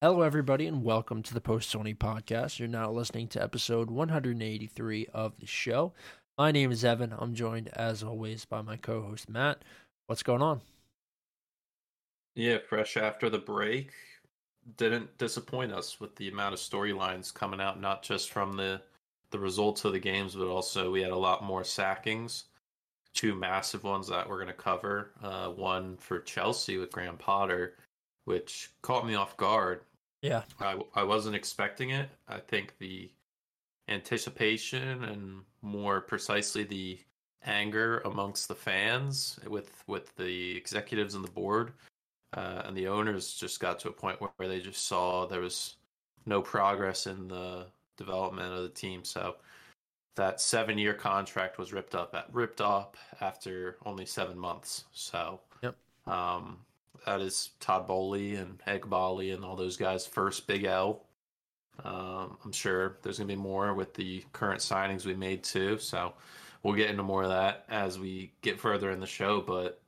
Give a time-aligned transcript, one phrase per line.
[0.00, 2.60] Hello, everybody, and welcome to the Post Sony podcast.
[2.60, 5.92] You're now listening to episode 183 of the show.
[6.38, 7.12] My name is Evan.
[7.18, 9.64] I'm joined, as always, by my co host, Matt.
[10.06, 10.60] What's going on?
[12.36, 13.90] Yeah, fresh after the break.
[14.76, 18.80] Didn't disappoint us with the amount of storylines coming out, not just from the
[19.32, 22.44] the results of the games, but also we had a lot more sackings.
[23.14, 25.10] Two massive ones that we're going to cover.
[25.20, 27.74] Uh, one for Chelsea with Graham Potter,
[28.26, 29.80] which caught me off guard.
[30.22, 30.42] Yeah.
[30.60, 32.08] I, I wasn't expecting it.
[32.28, 33.10] I think the
[33.88, 36.98] anticipation and more precisely the
[37.44, 41.72] anger amongst the fans with with the executives and the board
[42.34, 45.40] uh, and the owners just got to a point where, where they just saw there
[45.40, 45.76] was
[46.26, 49.04] no progress in the development of the team.
[49.04, 49.36] So
[50.16, 54.84] that seven year contract was ripped up at ripped up after only seven months.
[54.92, 55.76] So yep.
[56.06, 56.58] um,
[57.06, 61.04] that is Todd Boehly and Egg Eghbali and all those guys' first big L.
[61.84, 65.78] Um, I'm sure there's gonna be more with the current signings we made too.
[65.78, 66.14] So
[66.62, 69.40] we'll get into more of that as we get further in the show.
[69.40, 69.80] But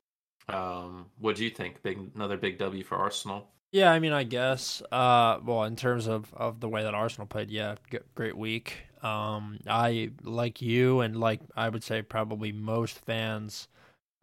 [0.49, 1.83] um, what do you think?
[1.83, 3.49] Big another big W for Arsenal.
[3.73, 4.83] Yeah, I mean, I guess.
[4.91, 7.77] Uh, well, in terms of, of the way that Arsenal played, yeah,
[8.17, 8.79] great week.
[9.01, 13.69] Um, I like you, and like I would say, probably most fans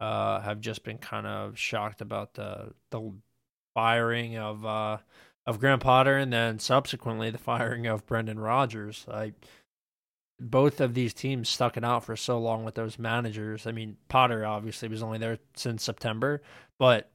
[0.00, 3.12] uh, have just been kind of shocked about the the
[3.74, 4.98] firing of uh,
[5.46, 9.06] of Graham Potter, and then subsequently the firing of Brendan Rodgers.
[9.10, 9.32] I
[10.40, 13.66] both of these teams stuck it out for so long with those managers.
[13.66, 16.42] I mean, Potter obviously was only there since September,
[16.78, 17.10] but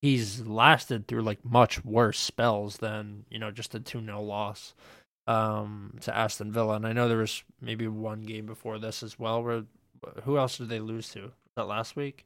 [0.00, 4.74] he's lasted through like much worse spells than you know just a 2-0 loss
[5.26, 6.76] um, to Aston Villa.
[6.76, 9.64] And I know there was maybe one game before this as well where
[10.24, 11.32] who else did they lose to?
[11.56, 12.24] That last week?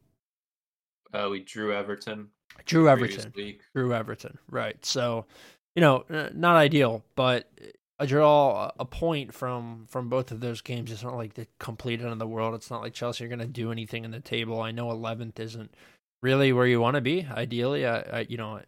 [1.12, 2.28] Uh, we drew Everton.
[2.64, 3.32] Drew Everton.
[3.74, 4.38] Drew Everton.
[4.50, 4.84] Right.
[4.84, 5.26] So,
[5.74, 7.50] you know, not ideal, but
[7.98, 10.92] a draw, a point from from both of those games.
[10.92, 12.54] It's not like the complete end of the world.
[12.54, 14.60] It's not like Chelsea are going to do anything in the table.
[14.60, 15.74] I know 11th isn't
[16.22, 17.26] really where you want to be.
[17.30, 18.60] Ideally, I, I, you know,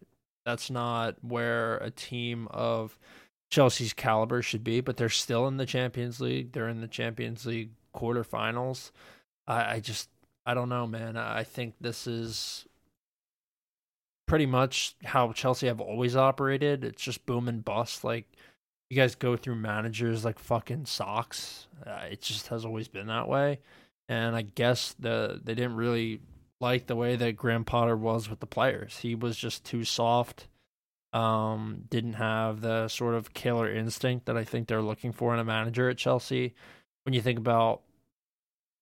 [0.45, 2.99] that's not where a team of
[3.51, 4.81] Chelsea's caliber should be.
[4.81, 6.53] But they're still in the Champions League.
[6.53, 8.91] They're in the Champions League quarterfinals.
[9.47, 10.09] I, I just
[10.47, 11.17] I don't know, man.
[11.17, 12.67] I think this is
[14.27, 16.85] pretty much how Chelsea have always operated.
[16.85, 18.05] It's just boom and bust.
[18.05, 18.27] Like
[18.89, 21.67] you guys go through managers like fucking socks.
[21.87, 23.61] Uh, it just has always been that way.
[24.09, 26.21] And I guess the they didn't really
[26.61, 28.99] like the way that Graham Potter was with the players.
[28.99, 30.49] He was just too soft.
[31.13, 35.41] Um, didn't have the sort of killer instinct that I think they're looking for in
[35.41, 36.55] a manager at Chelsea.
[37.05, 37.83] When you think about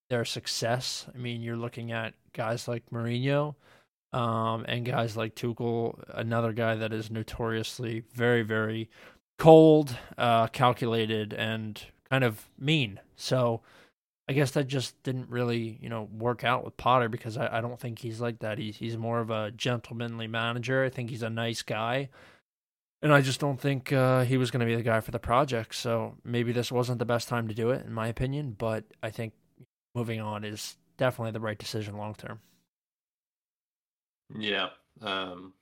[0.09, 1.05] their success.
[1.13, 3.55] I mean, you're looking at guys like Mourinho
[4.11, 8.89] um, and guys like Tuchel, another guy that is notoriously very, very
[9.37, 12.99] cold, uh, calculated, and kind of mean.
[13.15, 13.61] So
[14.27, 17.61] I guess that just didn't really, you know, work out with Potter because I, I
[17.61, 18.57] don't think he's like that.
[18.57, 20.83] He's he's more of a gentlemanly manager.
[20.83, 22.09] I think he's a nice guy.
[23.01, 25.19] And I just don't think uh, he was going to be the guy for the
[25.19, 25.73] project.
[25.73, 28.55] So maybe this wasn't the best time to do it, in my opinion.
[28.57, 29.31] But I think
[29.99, 32.39] moving on is definitely the right decision long term.
[34.37, 34.69] Yeah.
[35.01, 35.53] Um,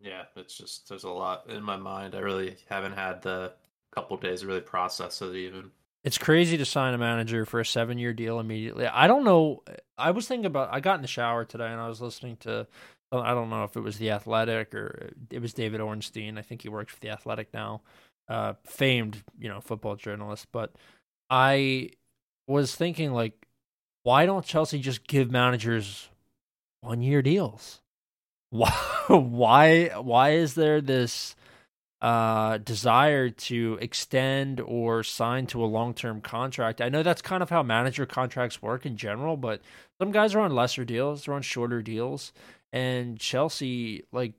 [0.00, 2.14] yeah, it's just there's a lot in my mind.
[2.14, 3.52] I really haven't had the
[3.94, 5.70] couple days to really process it even.
[6.04, 8.86] It's crazy to sign a manager for a seven year deal immediately.
[8.86, 9.62] I don't know.
[9.96, 10.72] I was thinking about.
[10.72, 12.66] I got in the shower today and I was listening to.
[13.10, 16.36] I don't know if it was the Athletic or it was David Ornstein.
[16.36, 17.80] I think he works for the Athletic now,
[18.28, 20.46] uh, famed you know football journalist.
[20.52, 20.74] But
[21.30, 21.90] I
[22.46, 23.47] was thinking like
[24.08, 26.08] why don't Chelsea just give managers
[26.80, 27.82] one year deals?
[28.50, 28.70] Why
[29.08, 31.36] why why is there this
[32.00, 36.80] uh, desire to extend or sign to a long term contract?
[36.80, 39.60] I know that's kind of how manager contracts work in general, but
[40.00, 42.32] some guys are on lesser deals, they're on shorter deals.
[42.72, 44.32] And Chelsea, like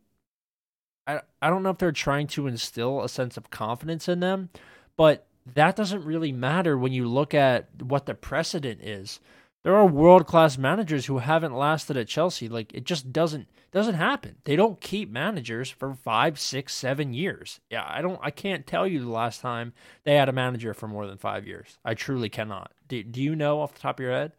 [1.05, 4.49] I I don't know if they're trying to instill a sense of confidence in them,
[4.97, 9.19] but that doesn't really matter when you look at what the precedent is
[9.63, 12.47] there are world class managers who haven't lasted at Chelsea.
[12.47, 14.37] Like it just doesn't doesn't happen.
[14.45, 17.59] They don't keep managers for five, six, seven years.
[17.69, 18.19] Yeah, I don't.
[18.23, 19.73] I can't tell you the last time
[20.05, 21.77] they had a manager for more than five years.
[21.83, 22.71] I truly cannot.
[22.87, 24.31] Do Do you know off the top of your head?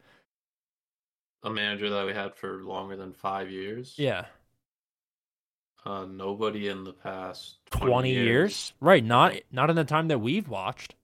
[1.43, 3.95] A manager that we had for longer than five years.
[3.97, 4.27] Yeah.
[5.87, 8.27] Uh, nobody in the past 20, 20 years.
[8.27, 8.73] years.
[8.81, 10.95] Right, not not in the time that we've watched.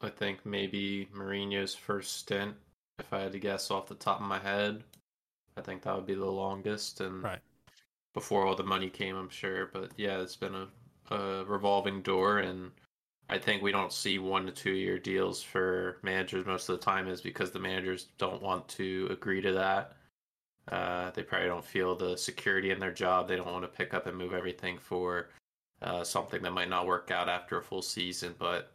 [0.00, 2.56] I think maybe Mourinho's first stint
[2.98, 4.84] if I had to guess off the top of my head,
[5.56, 7.00] I think that would be the longest.
[7.00, 7.40] And right.
[8.14, 9.70] before all the money came, I'm sure.
[9.72, 10.68] But yeah, it's been a
[11.10, 12.70] a revolving door, and
[13.28, 16.84] I think we don't see one to two year deals for managers most of the
[16.84, 19.96] time is because the managers don't want to agree to that.
[20.70, 23.26] Uh, they probably don't feel the security in their job.
[23.26, 25.30] They don't want to pick up and move everything for
[25.82, 28.34] uh, something that might not work out after a full season.
[28.38, 28.72] But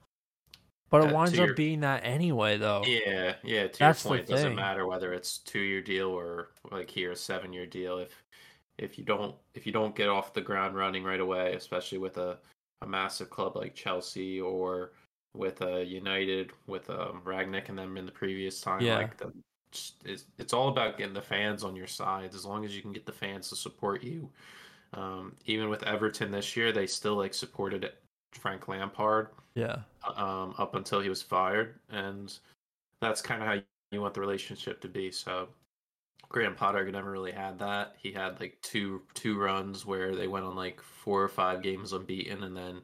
[0.90, 2.84] but it uh, winds up your, being that anyway, though.
[2.86, 3.68] Yeah, yeah.
[3.68, 7.12] To That's your point, it doesn't matter whether it's two year deal or like here
[7.12, 7.98] a seven year deal.
[7.98, 8.24] If
[8.78, 12.18] if you don't if you don't get off the ground running right away, especially with
[12.18, 12.38] a,
[12.82, 14.92] a massive club like Chelsea or
[15.36, 18.98] with a United with um, Rangnick and them in the previous time, yeah.
[18.98, 19.32] like the
[20.06, 22.34] it's, it's all about getting the fans on your side.
[22.34, 24.30] As long as you can get the fans to support you.
[24.94, 27.92] Um, even with Everton this year, they still like supported
[28.34, 29.30] Frank Lampard.
[29.58, 29.80] Yeah.
[30.16, 32.34] Um, up until he was fired, and
[33.02, 33.62] that's kind of how
[33.92, 35.12] you want the relationship to be.
[35.12, 35.50] So,
[36.30, 37.96] Graham Potter never really had that.
[38.02, 41.94] He had like two two runs where they went on like four or five games
[41.94, 42.82] unbeaten, and then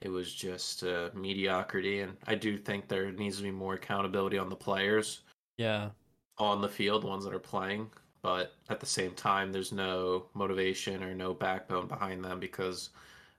[0.00, 2.00] it was just uh, mediocrity.
[2.00, 5.20] And I do think there needs to be more accountability on the players.
[5.58, 5.90] Yeah
[6.38, 7.90] on the field, the ones that are playing,
[8.22, 12.90] but at the same time, there's no motivation or no backbone behind them because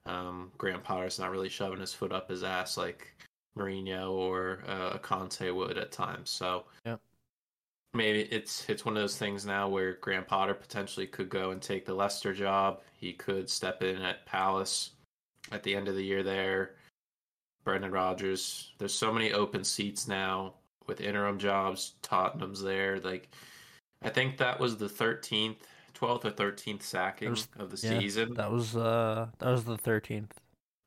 [0.10, 3.16] um, Graham Potter's not really shoving his foot up his ass like
[3.58, 6.30] Mourinho or uh, Conte would at times.
[6.30, 6.98] So yeah.
[7.94, 11.62] maybe it's it's one of those things now where Graham Potter potentially could go and
[11.62, 12.82] take the Leicester job.
[12.98, 14.92] He could step in at Palace
[15.52, 16.76] at the end of the year there.
[17.64, 18.72] Brendan Rodgers.
[18.78, 20.56] There's so many open seats now
[20.88, 21.94] with interim jobs.
[22.02, 23.00] Tottenham's there.
[23.00, 23.30] Like,
[24.02, 25.58] I think that was the 13th,
[26.00, 28.34] 12th or 13th sacking was, of the yeah, season.
[28.36, 30.32] That was uh that was the 13th.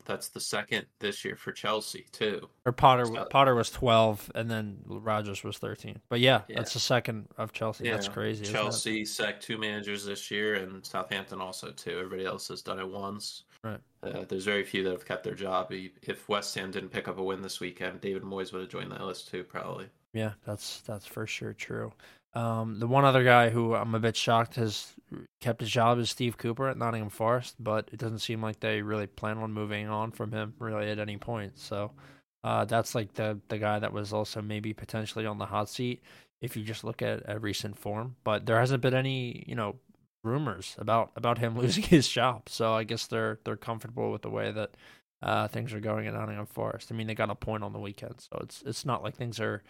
[0.05, 2.49] That's the second this year for Chelsea too.
[2.67, 6.01] Or Potter so, Potter was 12 and then Rodgers was 13.
[6.09, 6.57] But yeah, yeah.
[6.57, 7.85] that's the second of Chelsea.
[7.85, 7.93] Yeah.
[7.93, 8.45] That's crazy.
[8.45, 11.93] Chelsea sacked two managers this year and Southampton also too.
[11.93, 13.45] Everybody else has done it once.
[13.63, 13.81] Right.
[14.03, 15.69] Uh, there's very few that have kept their job.
[15.71, 18.91] If West Ham didn't pick up a win this weekend, David Moyes would have joined
[18.91, 19.87] that list too, probably.
[20.13, 21.93] Yeah, that's that's for sure true.
[22.35, 24.95] Um, the one other guy who I'm a bit shocked has
[25.41, 28.81] kept his job is Steve Cooper at Nottingham Forest, but it doesn't seem like they
[28.81, 31.59] really plan on moving on from him really at any point.
[31.59, 31.93] So
[32.43, 36.03] uh, that's like the the guy that was also maybe potentially on the hot seat
[36.41, 38.17] if you just look at, at recent form.
[38.25, 39.77] But there hasn't been any you know
[40.25, 42.49] rumors about about him losing his job.
[42.49, 44.71] So I guess they're they're comfortable with the way that
[45.23, 46.91] uh, things are going at Nottingham Forest.
[46.91, 49.39] I mean, they got a point on the weekend, so it's it's not like things
[49.39, 49.63] are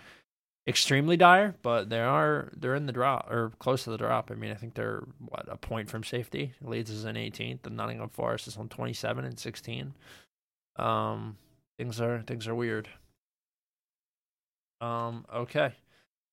[0.67, 4.31] extremely dire, but they are they're in the drop or close to the drop.
[4.31, 6.55] I mean, I think they're what a point from safety.
[6.63, 9.95] Leeds is in 18th, and Nottingham Forest is on 27 and 16.
[10.77, 11.37] Um,
[11.79, 12.89] things are things are weird.
[14.81, 15.73] Um, okay,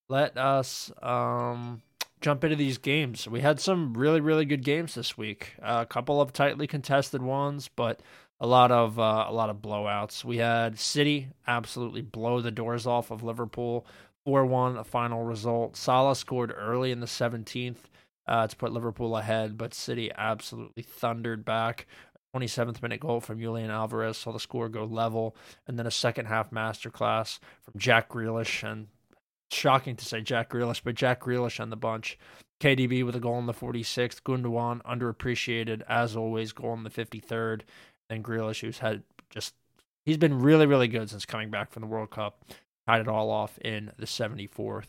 [0.09, 1.81] let us um
[2.21, 3.27] jump into these games.
[3.27, 5.53] We had some really, really good games this week.
[5.61, 8.01] Uh, a couple of tightly contested ones, but
[8.39, 10.23] a lot of uh, a lot of blowouts.
[10.23, 13.85] We had City absolutely blow the doors off of Liverpool,
[14.25, 15.75] four one, a final result.
[15.75, 17.89] Salah scored early in the seventeenth
[18.27, 21.87] uh, to put Liverpool ahead, but City absolutely thundered back.
[22.35, 25.35] 27th minute goal from Julian Alvarez saw the score go level,
[25.67, 28.87] and then a second half masterclass from Jack Grealish and
[29.51, 32.17] shocking to say Jack Grealish, but Jack Grealish on the bunch.
[32.61, 34.21] KDB with a goal in the 46th.
[34.21, 37.61] Gundogan underappreciated as always, goal in the 53rd.
[38.09, 39.55] Then Grealish, who's had just
[40.05, 42.43] he's been really really good since coming back from the World Cup.
[42.89, 44.87] Tied it all off in the 74th.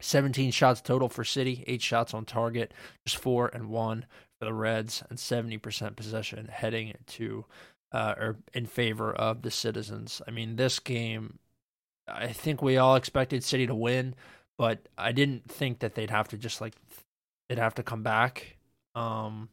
[0.00, 2.72] 17 shots total for City, eight shots on target,
[3.06, 4.06] just four and one
[4.38, 7.44] for the Reds, and 70% possession heading to
[7.92, 10.22] uh, or in favor of the Citizens.
[10.26, 11.38] I mean, this game
[12.08, 14.14] I think we all expected City to win,
[14.56, 16.76] but I didn't think that they'd have to just like
[17.50, 18.56] they'd have to come back.
[18.94, 19.50] Um,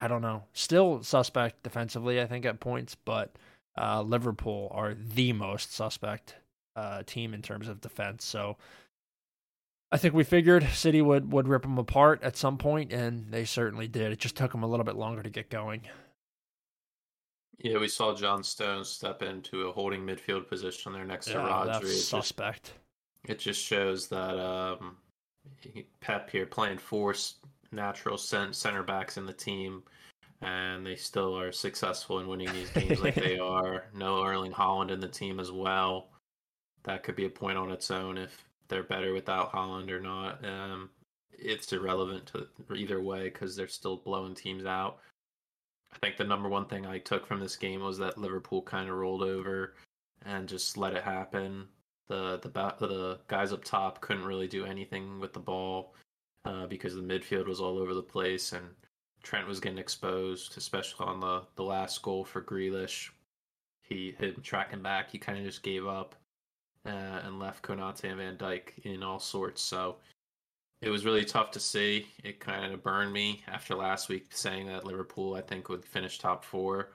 [0.00, 0.44] I don't know.
[0.54, 3.36] Still suspect defensively, I think at points, but
[3.76, 6.36] uh, Liverpool are the most suspect
[6.78, 8.24] uh, team in terms of defense.
[8.24, 8.56] So
[9.90, 13.44] I think we figured City would would rip them apart at some point, and they
[13.44, 14.12] certainly did.
[14.12, 15.82] It just took them a little bit longer to get going.
[17.58, 21.40] Yeah, we saw John Stones step into a holding midfield position there next yeah, to
[21.40, 21.66] Rodri.
[21.66, 22.72] That's suspect.
[23.26, 24.96] Just, it just shows that um,
[26.00, 27.14] Pep here playing four
[27.72, 29.82] natural center backs in the team,
[30.40, 33.86] and they still are successful in winning these games like they are.
[33.92, 36.10] No Erling Haaland in the team as well.
[36.84, 40.44] That could be a point on its own if they're better without Haaland or not.
[40.44, 40.90] Um,
[41.32, 44.98] it's irrelevant to either way because they're still blowing teams out.
[45.92, 48.88] I think the number one thing I took from this game was that Liverpool kind
[48.88, 49.74] of rolled over
[50.24, 51.66] and just let it happen.
[52.08, 55.94] The the the guys up top couldn't really do anything with the ball
[56.44, 58.66] uh, because the midfield was all over the place, and
[59.22, 63.10] Trent was getting exposed, especially on the the last goal for Grealish.
[63.82, 66.14] He him tracking back, he kind of just gave up
[66.88, 69.62] uh, and left Konate and Van Dijk in all sorts.
[69.62, 69.96] So
[70.80, 72.06] it was really tough to see.
[72.24, 76.18] It kind of burned me after last week saying that Liverpool, I think, would finish
[76.18, 76.90] top four.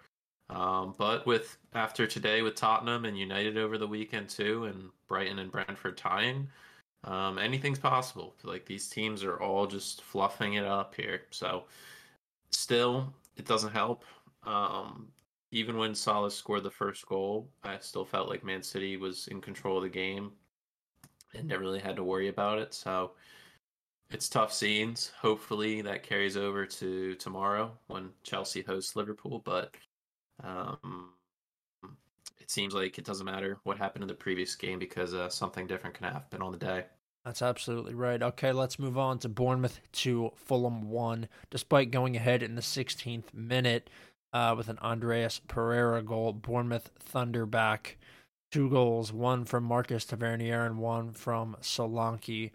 [0.50, 5.40] Um, but with after today with Tottenham and United over the weekend too, and Brighton
[5.40, 6.48] and Brentford tying,
[7.06, 8.36] um, anything's possible.
[8.44, 11.24] Like these teams are all just fluffing it up here.
[11.32, 11.66] So
[12.52, 14.06] still, it doesn't help.
[14.46, 15.08] Um,
[15.54, 19.40] even when Salah scored the first goal, I still felt like Man City was in
[19.40, 20.32] control of the game
[21.36, 22.74] and never really had to worry about it.
[22.74, 23.12] So
[24.10, 25.12] it's tough scenes.
[25.22, 29.44] Hopefully that carries over to tomorrow when Chelsea hosts Liverpool.
[29.46, 29.76] But
[30.44, 31.10] um,
[32.42, 35.68] it seems like it doesn't matter what happened in the previous game because uh, something
[35.68, 36.86] different can happen on the day.
[37.26, 38.22] That's absolutely right.
[38.22, 41.30] Okay, let's move on to Bournemouth to Fulham 1.
[41.52, 43.90] Despite going ahead in the 16th minute
[44.34, 47.98] uh, with an Andreas Pereira goal, Bournemouth Thunder back
[48.52, 52.52] two goals, one from Marcus Tavernier and one from Solanke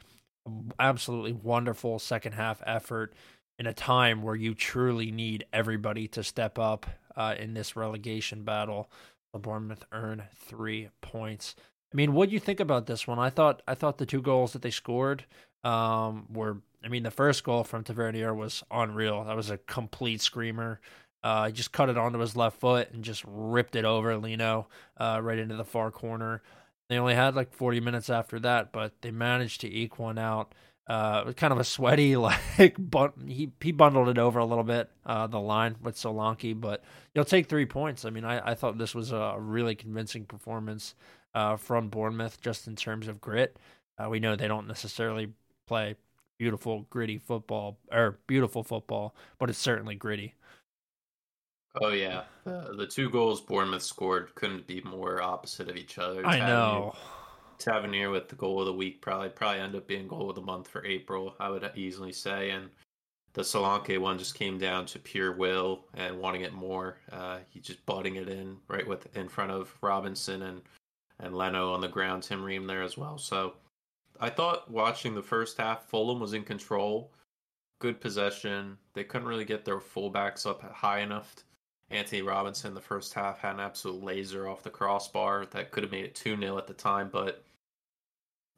[0.79, 3.15] absolutely wonderful second half effort
[3.59, 8.45] in a time where you truly need everybody to step up uh, in this relegation
[8.45, 8.91] battle.
[9.35, 11.55] Bournemouth earn three points.
[11.93, 13.19] I mean, what do you think about this one?
[13.19, 15.25] I thought I thought the two goals that they scored
[15.63, 16.59] um, were.
[16.83, 19.25] I mean, the first goal from Tavernier was unreal.
[19.25, 20.81] That was a complete screamer.
[21.23, 24.69] Uh, he just cut it onto his left foot and just ripped it over Leno
[24.99, 26.43] uh, right into the far corner.
[26.89, 30.55] They only had like 40 minutes after that, but they managed to eke one out.
[30.87, 34.45] Uh, it was kind of a sweaty, like, but he he bundled it over a
[34.45, 36.83] little bit, uh, the line with Solanke, but
[37.15, 38.07] you'll take three points.
[38.07, 40.95] I mean, I, I thought this was a really convincing performance
[41.35, 43.59] uh, from Bournemouth just in terms of grit.
[44.03, 45.29] Uh, we know they don't necessarily
[45.67, 45.97] play
[46.39, 50.35] beautiful, gritty football, or beautiful football, but it's certainly gritty.
[51.81, 56.27] Oh yeah, the, the two goals Bournemouth scored couldn't be more opposite of each other.
[56.27, 56.95] I know.
[57.59, 60.43] Tavernier with the goal of the week probably probably end up being goal of the
[60.43, 61.35] month for April.
[61.41, 62.71] I would easily say, and
[63.33, 66.99] the Solanke one just came down to pure will and wanting it more.
[67.11, 70.63] Uh, he just butting it in right with in front of Robinson and
[71.21, 72.23] and Leno on the ground.
[72.23, 73.19] Tim Ream there as well.
[73.19, 73.55] So
[74.21, 77.13] I thought watching the first half, Fulham was in control,
[77.81, 78.79] good possession.
[78.95, 81.35] They couldn't really get their fullbacks up high enough
[81.91, 85.93] Antonee Robinson the first half had an absolute laser off the crossbar that could have
[85.93, 87.09] made it 2 0 at the time.
[87.11, 87.43] But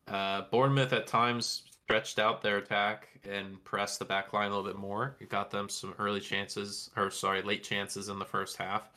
[0.08, 4.70] uh, Bournemouth at times stretched out their attack and pressed the back line a little
[4.70, 5.16] bit more.
[5.20, 8.90] It got them some early chances, or sorry, late chances in the first half.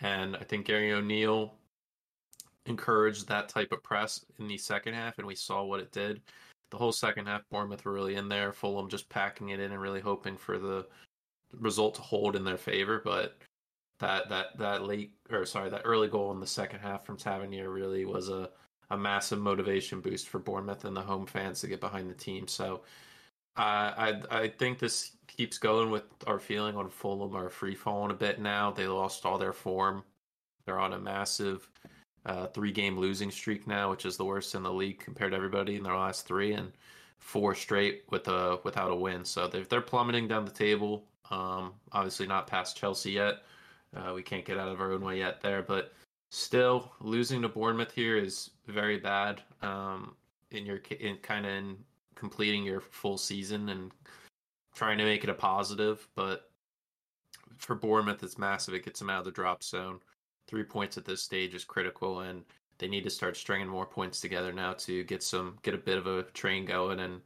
[0.00, 1.54] And I think Gary O'Neill
[2.66, 6.20] encouraged that type of press in the second half, and we saw what it did.
[6.70, 8.52] The whole second half, Bournemouth were really in there.
[8.52, 10.86] Fulham just packing it in and really hoping for the
[11.52, 13.00] result to hold in their favor.
[13.04, 13.36] But
[14.04, 17.70] that that that late or sorry that early goal in the second half from Tavernier
[17.70, 18.50] really was a
[18.90, 22.46] a massive motivation boost for Bournemouth and the home fans to get behind the team.
[22.46, 22.82] So
[23.56, 28.10] uh, I I think this keeps going with our feeling on Fulham are free falling
[28.10, 28.70] a bit now.
[28.70, 30.04] They lost all their form.
[30.66, 31.66] They're on a massive
[32.26, 35.36] uh, three game losing streak now, which is the worst in the league compared to
[35.36, 36.72] everybody in their last three and
[37.20, 39.24] four straight with a without a win.
[39.24, 41.04] So they're they're plummeting down the table.
[41.30, 43.36] Um, obviously not past Chelsea yet
[43.96, 45.92] uh, we can't get out of our own way yet there, but
[46.30, 49.42] still losing to Bournemouth here is very bad.
[49.62, 50.16] Um,
[50.50, 51.76] in your in kind of in
[52.14, 53.90] completing your full season and
[54.74, 56.50] trying to make it a positive, but
[57.58, 58.74] for Bournemouth, it's massive.
[58.74, 60.00] It gets them out of the drop zone.
[60.46, 62.44] Three points at this stage is critical, and
[62.78, 65.98] they need to start stringing more points together now to get some get a bit
[65.98, 67.20] of a train going and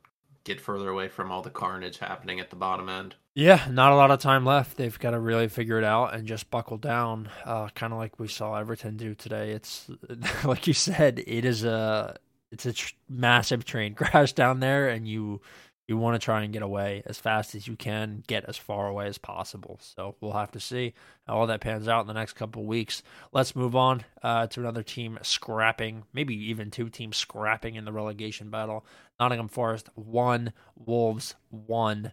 [0.44, 3.14] get further away from all the carnage happening at the bottom end.
[3.34, 4.76] Yeah, not a lot of time left.
[4.76, 8.18] They've got to really figure it out and just buckle down, uh, kind of like
[8.18, 9.50] we saw Everton do today.
[9.50, 9.88] It's
[10.44, 12.16] like you said, it is a
[12.50, 15.40] it's a tr- massive train crash down there, and you
[15.88, 18.88] you want to try and get away as fast as you can, get as far
[18.88, 19.80] away as possible.
[19.80, 20.92] So we'll have to see
[21.26, 23.02] how all that pans out in the next couple weeks.
[23.32, 27.92] Let's move on uh, to another team scrapping, maybe even two teams scrapping in the
[27.92, 28.84] relegation battle.
[29.18, 32.12] Nottingham Forest one, Wolves one.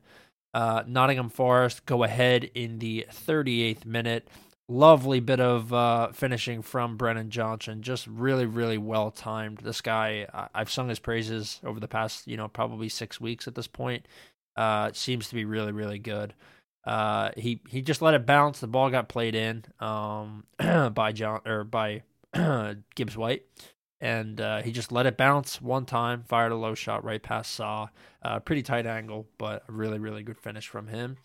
[0.53, 4.25] Uh, Nottingham Forest go ahead in the 38th minute
[4.67, 7.81] lovely bit of uh, finishing from Brennan Johnson.
[7.81, 9.59] Just really, really well timed.
[9.59, 13.55] This guy, I've sung his praises over the past, you know, probably six weeks at
[13.55, 14.07] this point.
[14.55, 16.33] Uh, seems to be really, really good.
[16.85, 18.59] Uh, he he just let it bounce.
[18.59, 20.45] The ball got played in um,
[20.93, 22.03] by John or by
[22.95, 23.43] Gibbs White,
[23.99, 26.23] and uh, he just let it bounce one time.
[26.27, 27.87] Fired a low shot right past Sá.
[28.21, 31.17] Uh, pretty tight angle, but a really, really good finish from him.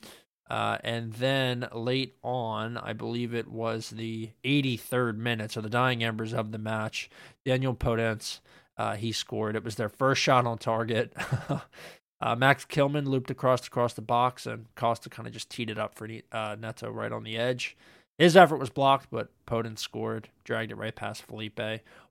[0.51, 6.03] Uh, and then late on, I believe it was the 83rd minute, so the dying
[6.03, 7.09] embers of the match,
[7.47, 8.41] Daniel Podence,
[8.77, 9.55] uh, he scored.
[9.55, 11.15] It was their first shot on target.
[12.21, 15.79] uh, Max Kilman looped across across the box, and Costa kind of just teed it
[15.79, 17.77] up for uh, Neto right on the edge.
[18.19, 21.61] His effort was blocked, but Podence scored, dragged it right past Felipe.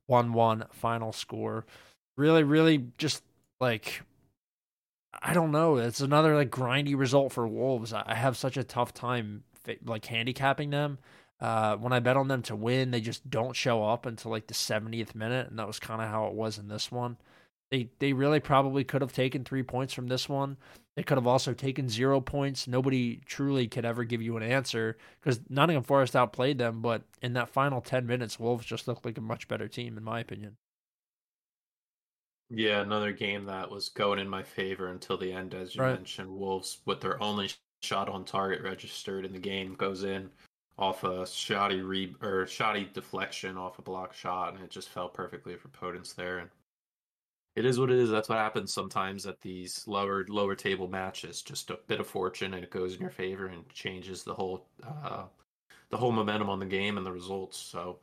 [0.08, 1.65] 1 1 final score.
[2.17, 3.22] Really, really just
[3.60, 4.01] like
[5.21, 5.77] I don't know.
[5.77, 7.93] It's another like grindy result for Wolves.
[7.93, 9.43] I have such a tough time
[9.85, 10.99] like handicapping them.
[11.41, 14.47] Uh, when I bet on them to win, they just don't show up until like
[14.47, 17.17] the 70th minute, and that was kind of how it was in this one.
[17.71, 20.57] They they really probably could have taken three points from this one.
[20.95, 22.67] They could have also taken zero points.
[22.67, 26.81] Nobody truly could ever give you an answer because Nottingham Forest outplayed them.
[26.81, 30.03] But in that final 10 minutes, Wolves just looked like a much better team, in
[30.03, 30.57] my opinion.
[32.50, 35.94] Yeah, another game that was going in my favor until the end, as you right.
[35.94, 36.29] mentioned.
[36.29, 37.51] Wolves, with their only
[37.82, 40.29] shot on target registered in the game, goes in
[40.77, 45.10] off a shoddy re or shoddy deflection off a block shot, and it just fell
[45.10, 46.39] perfectly for Podence there.
[46.39, 46.50] And
[47.56, 48.10] it is what it is.
[48.10, 51.41] That's what happens sometimes at these lower lower table matches.
[51.44, 54.65] Just a bit of fortune, and it goes in your favor and changes the whole
[54.84, 55.24] uh,
[55.89, 57.58] the whole momentum on the game and the results.
[57.58, 58.00] So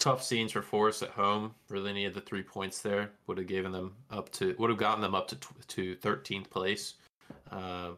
[0.00, 1.54] tough scenes for Forest at home.
[1.68, 3.12] Really needed the three points there.
[3.26, 5.36] Would have given them up to would have gotten them up to
[5.68, 6.94] to 13th place.
[7.52, 7.90] Uh,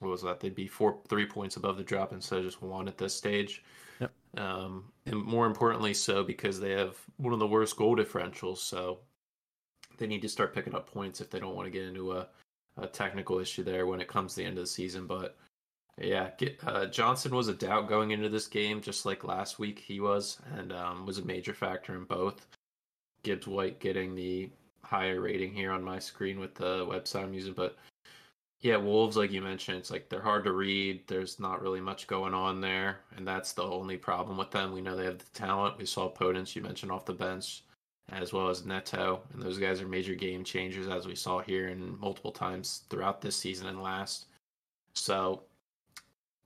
[0.00, 0.40] what was that?
[0.40, 3.62] They'd be four three points above the drop instead of just one at this stage.
[4.00, 4.12] Yep.
[4.36, 8.98] Um, and more importantly, so because they have one of the worst goal differentials, so
[9.96, 12.26] they need to start picking up points if they don't want to get into a,
[12.76, 15.06] a technical issue there when it comes to the end of the season.
[15.06, 15.38] But
[15.98, 16.30] yeah,
[16.66, 20.38] uh, Johnson was a doubt going into this game, just like last week he was,
[20.56, 22.46] and um, was a major factor in both.
[23.22, 24.50] Gibbs White getting the
[24.82, 27.76] higher rating here on my screen with the website I'm using, but
[28.60, 31.02] yeah, Wolves, like you mentioned, it's like they're hard to read.
[31.06, 34.72] There's not really much going on there, and that's the only problem with them.
[34.72, 35.76] We know they have the talent.
[35.76, 37.62] We saw Podence, you mentioned off the bench,
[38.10, 41.68] as well as Neto, and those guys are major game changers, as we saw here
[41.68, 44.26] and multiple times throughout this season and last.
[44.94, 45.42] So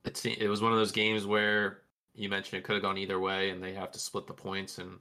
[0.05, 1.79] it it was one of those games where
[2.15, 4.77] you mentioned it could have gone either way, and they have to split the points
[4.77, 4.99] and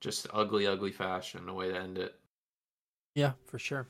[0.00, 1.48] just ugly, ugly fashion.
[1.48, 2.14] a way to end it.
[3.14, 3.86] Yeah, for sure.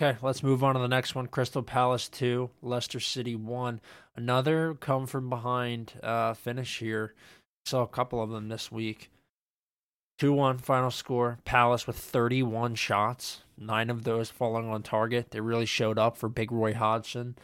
[0.00, 1.26] Okay, let's move on to the next one.
[1.26, 3.80] Crystal Palace two, Leicester City one.
[4.14, 7.14] Another come from behind uh, finish here.
[7.64, 9.10] Saw a couple of them this week.
[10.18, 11.38] 2 1 final score.
[11.44, 15.30] Palace with 31 shots, nine of those falling on target.
[15.30, 17.36] They really showed up for Big Roy Hodgson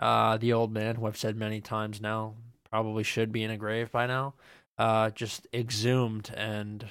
[0.00, 2.34] uh, the old man, who I've said many times now,
[2.70, 4.34] probably should be in a grave by now,
[4.78, 6.86] uh, just exhumed and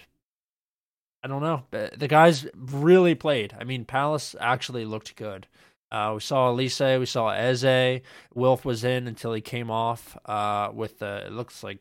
[1.22, 1.64] I don't know.
[1.72, 3.54] The guys really played.
[3.60, 5.48] I mean, Palace actually looked good.
[5.92, 8.02] Uh, we saw Olise, we saw Eze.
[8.34, 11.80] Wilf was in until he came off uh, with the, it looks like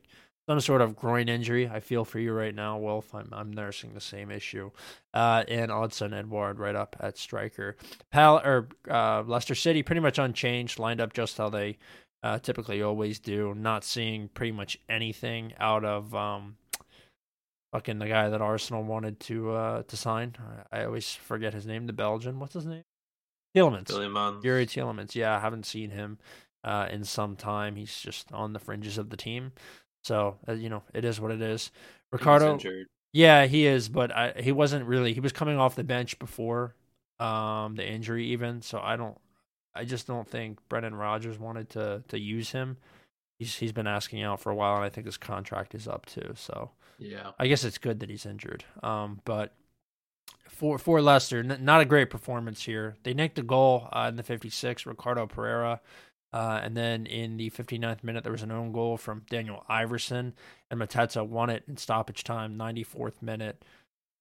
[0.49, 1.69] some sort of groin injury.
[1.69, 3.15] I feel for you right now, Wolf.
[3.15, 4.71] I'm I'm nursing the same issue.
[5.13, 7.77] Uh, and Odsonne Edouard right up at striker.
[8.11, 11.77] Pal or uh, Leicester City pretty much unchanged, lined up just how they
[12.23, 13.55] uh, typically always do.
[13.55, 16.57] Not seeing pretty much anything out of um,
[17.73, 20.35] fucking the guy that Arsenal wanted to uh, to sign.
[20.73, 21.87] I always forget his name.
[21.87, 22.41] The Belgian.
[22.41, 22.85] What's his name?
[23.55, 23.85] Tielemans.
[24.43, 25.15] Youri Tielemans.
[25.15, 26.19] Yeah, I haven't seen him
[26.65, 27.77] uh, in some time.
[27.77, 29.53] He's just on the fringes of the team.
[30.05, 31.71] So uh, you know, it is what it is.
[32.13, 32.57] Ricardo,
[33.13, 35.13] yeah, he is, but I, he wasn't really.
[35.13, 36.75] He was coming off the bench before
[37.21, 38.63] um, the injury, even.
[38.63, 39.19] So I don't.
[39.75, 42.77] I just don't think Brendan Rodgers wanted to to use him.
[43.39, 46.07] He's he's been asking out for a while, and I think his contract is up
[46.07, 46.33] too.
[46.35, 48.65] So yeah, I guess it's good that he's injured.
[48.83, 49.55] Um, but
[50.49, 52.97] for for Leicester, n- not a great performance here.
[53.05, 54.87] They nicked a goal uh, in the 56.
[54.87, 55.81] Ricardo Pereira
[56.33, 60.33] uh, and then in the 59th minute, there was an own goal from Daniel Iversen,
[60.71, 63.65] and Mateta won it in stoppage time, 94th minute.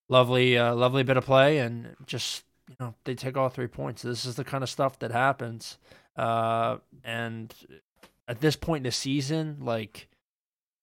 [0.08, 4.02] Lovely, uh, lovely bit of play, and just you know they take all three points.
[4.02, 5.76] This is the kind of stuff that happens,
[6.16, 7.54] uh, and
[8.26, 10.08] at this point in the season, like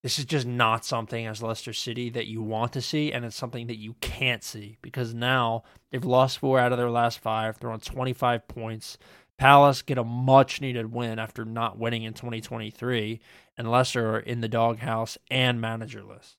[0.06, 3.36] this is just not something as Leicester City that you want to see, and it's
[3.36, 7.58] something that you can't see because now they've lost four out of their last five.
[7.58, 9.00] They're on 25 points.
[9.38, 13.20] Palace get a much needed win after not winning in 2023,
[13.58, 16.36] and Leicester are in the doghouse and managerless.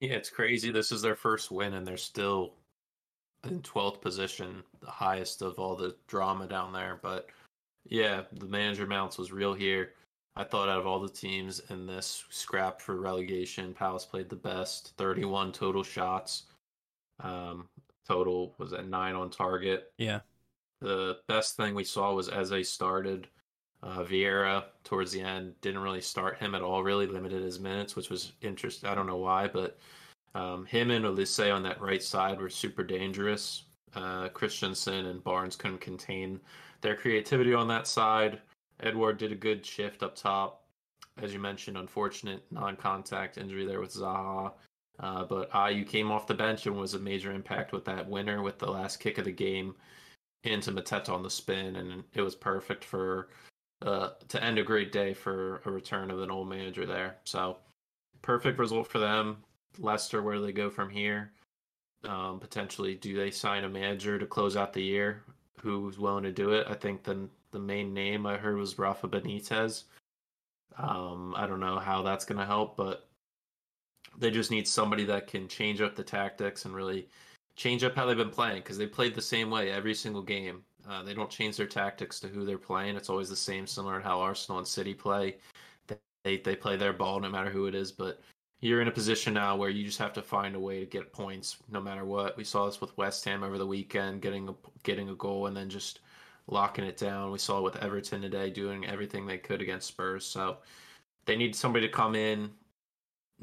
[0.00, 0.70] Yeah, it's crazy.
[0.70, 2.54] This is their first win, and they're still
[3.44, 7.00] in 12th position, the highest of all the drama down there.
[7.02, 7.28] But
[7.84, 9.90] yeah, the manager mounts was real here.
[10.34, 14.36] I thought out of all the teams in this scrap for relegation, Palace played the
[14.36, 14.94] best.
[14.96, 16.44] 31 total shots.
[17.20, 17.68] Um,
[18.06, 19.92] total was at nine on target.
[19.98, 20.20] Yeah.
[20.82, 23.28] The best thing we saw was Eze started.
[23.84, 26.82] Uh, Vieira towards the end didn't really start him at all.
[26.82, 28.88] Really limited his minutes, which was interesting.
[28.88, 29.78] I don't know why, but
[30.34, 33.64] um, him and Olise on that right side were super dangerous.
[33.94, 36.40] Uh, Christensen and Barnes couldn't contain
[36.80, 38.40] their creativity on that side.
[38.80, 40.64] Edouard did a good shift up top.
[41.20, 44.52] As you mentioned, unfortunate non-contact injury there with Zaha.
[44.98, 48.42] Uh, but Ayew came off the bench and was a major impact with that winner
[48.42, 49.74] with the last kick of the game
[50.44, 53.28] into Mateta on the spin, and it was perfect for
[53.82, 57.16] uh, to end a great day for a return of an old manager there.
[57.24, 57.58] So
[58.22, 59.38] perfect result for them.
[59.78, 61.32] Leicester, where do they go from here?
[62.04, 65.22] Um, potentially, do they sign a manager to close out the year
[65.60, 66.66] who's willing to do it?
[66.68, 69.84] I think the the main name I heard was Rafa Benitez.
[70.78, 73.08] Um, I don't know how that's going to help, but
[74.18, 77.08] they just need somebody that can change up the tactics and really
[77.56, 80.62] change up how they've been playing because they played the same way every single game.
[80.88, 82.96] Uh, they don't change their tactics to who they're playing.
[82.96, 85.36] It's always the same, similar to how Arsenal and City play.
[86.24, 87.92] They they play their ball no matter who it is.
[87.92, 88.20] But
[88.60, 91.12] you're in a position now where you just have to find a way to get
[91.12, 92.36] points no matter what.
[92.36, 95.56] We saw this with West Ham over the weekend, getting a, getting a goal and
[95.56, 96.00] then just
[96.46, 97.32] locking it down.
[97.32, 100.24] We saw it with Everton today, doing everything they could against Spurs.
[100.24, 100.58] So
[101.26, 102.50] they need somebody to come in,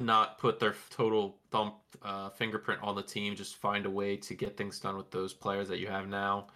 [0.00, 3.36] not put their total thumb uh, fingerprint on the team.
[3.36, 6.46] Just find a way to get things done with those players that you have now,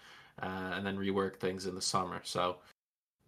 [0.43, 2.21] uh, and then rework things in the summer.
[2.25, 2.57] So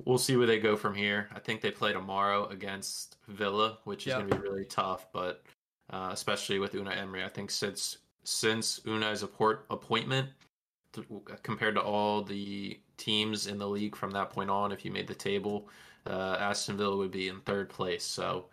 [0.05, 1.29] we'll see where they go from here.
[1.35, 4.19] I think they play tomorrow against Villa, which is yep.
[4.19, 5.07] going to be really tough.
[5.13, 5.43] But
[5.91, 10.29] uh, especially with Unai Emery, I think since since Unai's appointment,
[11.43, 15.07] compared to all the teams in the league from that point on, if you made
[15.07, 15.69] the table,
[16.07, 18.05] uh, Aston Villa would be in third place.
[18.05, 18.47] So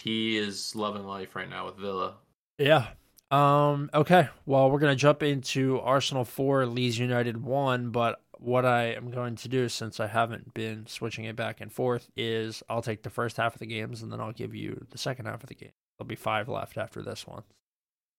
[0.00, 2.14] he is loving life right now with Villa.
[2.58, 2.88] Yeah.
[3.30, 3.90] Um.
[3.92, 4.28] Okay.
[4.46, 7.90] Well, we're gonna jump into Arsenal four, Leeds United one.
[7.90, 11.72] But what I am going to do, since I haven't been switching it back and
[11.72, 14.86] forth, is I'll take the first half of the games and then I'll give you
[14.90, 15.72] the second half of the game.
[15.98, 17.42] There'll be five left after this one.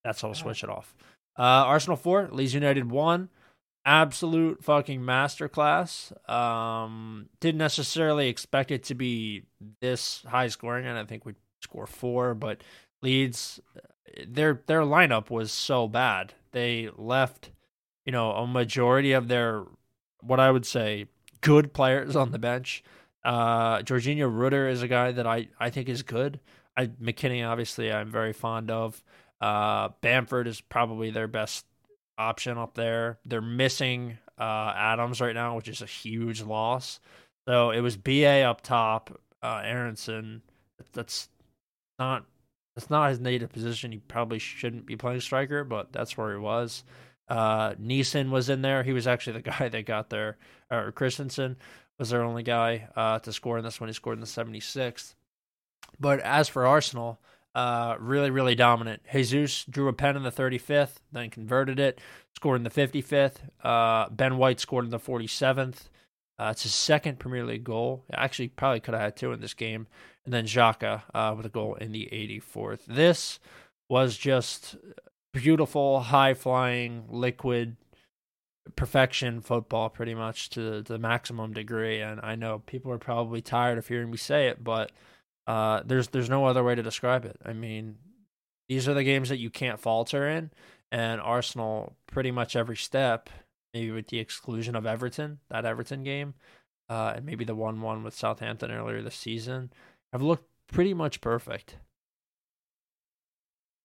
[0.04, 0.94] That's how I'll switch it off.
[1.38, 3.30] Uh, Arsenal four, Leeds United one
[3.86, 6.12] absolute fucking masterclass.
[6.30, 9.44] Um, didn't necessarily expect it to be
[9.82, 12.34] this high scoring, and I think we'd score four.
[12.34, 12.62] But
[13.02, 13.60] Leeds,
[14.28, 16.34] their their lineup was so bad.
[16.52, 17.52] They left,
[18.06, 19.63] you know, a majority of their
[20.22, 21.08] what I would say
[21.41, 22.84] good players on the bench.
[23.24, 26.39] Uh, Georginio Rutter is a guy that I I think is good.
[26.76, 29.04] I McKennie obviously I'm very fond of.
[29.41, 31.65] Uh, Bamford is probably their best
[32.17, 33.19] option up there.
[33.26, 37.00] They're missing uh, Adams right now, which is a huge loss.
[37.48, 40.41] So it was BA up top, uh, Aaronson.
[40.93, 41.30] That's
[41.99, 42.25] not
[42.75, 43.91] that's not his native position.
[43.91, 46.83] He probably shouldn't be playing striker, but that's where he was.
[47.27, 48.83] Uh, Neeson was in there.
[48.83, 50.38] He was actually the guy that got there.
[50.71, 51.57] Or Kristensen
[51.97, 53.89] was their only guy uh, to score in this one.
[53.89, 55.15] He scored in the 76th.
[55.99, 57.19] But as for Arsenal,
[57.53, 59.01] uh, really, really dominant.
[59.12, 61.99] Jesus drew a pen in the 35th, then converted it,
[62.35, 63.38] scored in the 55th.
[63.63, 65.89] Uh, ben White scored in the 47th.
[66.39, 68.06] Uh, it's his second Premier League goal.
[68.13, 69.88] Actually, probably could have had two in this game.
[70.23, 72.86] And then Xhaka uh, with a goal in the 84th.
[72.88, 73.39] This
[73.89, 74.78] was just
[75.34, 77.75] beautiful, high flying, liquid
[78.75, 81.99] perfection football, pretty much to the maximum degree.
[81.99, 84.91] And I know people are probably tired of hearing me say it, but
[85.47, 87.38] uh, there's there's no other way to describe it.
[87.43, 87.97] I mean,
[88.67, 90.52] these are the games that you can't falter in,
[90.91, 93.30] and Arsenal pretty much every step,
[93.73, 96.34] maybe with the exclusion of Everton, that Everton game,
[96.89, 99.71] uh, and maybe the one-one with Southampton earlier this season,
[100.12, 101.77] have looked pretty much perfect.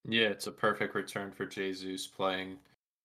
[0.07, 2.59] Yeah, it's a perfect return for Jesus playing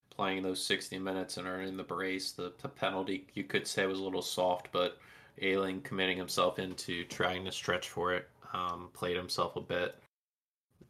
[0.10, 2.34] playing those 60 minutes and earning the brace.
[2.34, 4.98] The, the penalty you could say was a little soft, but
[5.42, 9.96] Ailing committing himself into trying to stretch for it um, played himself a bit.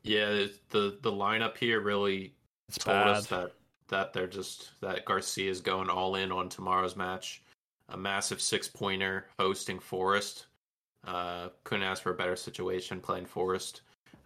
[0.04, 2.34] Yeah, the the lineup here really
[2.68, 3.08] it's told bad.
[3.08, 3.52] us that
[3.90, 7.42] that they're just that Gracia is going all in on tomorrow's match.
[7.90, 10.46] A massive six pointer hosting Forest.
[11.08, 13.82] Uh, couldn't ask for a better situation playing Forest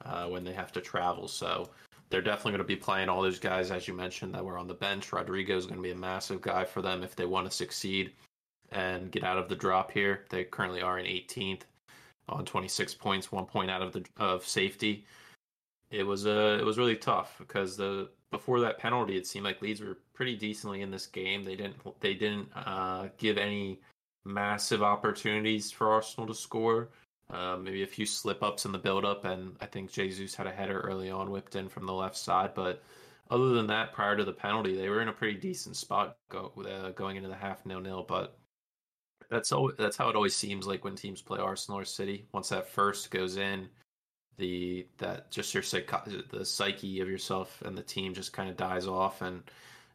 [0.06, 1.28] uh, when they have to travel.
[1.28, 1.70] So
[2.10, 4.68] they're definitely going to be playing all those guys, as you mentioned, that were on
[4.68, 5.12] the bench.
[5.12, 8.12] Rodrigo is going to be a massive guy for them if they want to succeed
[8.72, 10.26] and get out of the drop here.
[10.30, 11.62] They currently are in 18th
[12.30, 15.06] on 26 points, one point out of the of safety.
[15.92, 19.62] It was uh, it was really tough because the before that penalty, it seemed like
[19.62, 21.46] Leeds were pretty decently in this game.
[21.46, 23.80] They didn't they didn't uh, give any
[24.26, 26.90] massive opportunities for Arsenal to score.
[27.30, 30.48] Uh, maybe a few slip ups in the build up, and I think Jesus had
[30.48, 32.52] a header early on whipped in from the left side.
[32.54, 32.84] But
[33.32, 36.52] other than that, prior to the penalty, they were in a pretty decent spot go,
[36.70, 38.06] uh, going into the half nil nil.
[38.08, 38.38] But
[39.30, 42.28] That's always, that's how it always seems like when teams play Arsenal or City.
[42.34, 43.68] Once that first goes in,
[44.38, 45.92] the that just your psych
[46.30, 49.22] the psyche of yourself and the team just kind of dies off.
[49.22, 49.44] And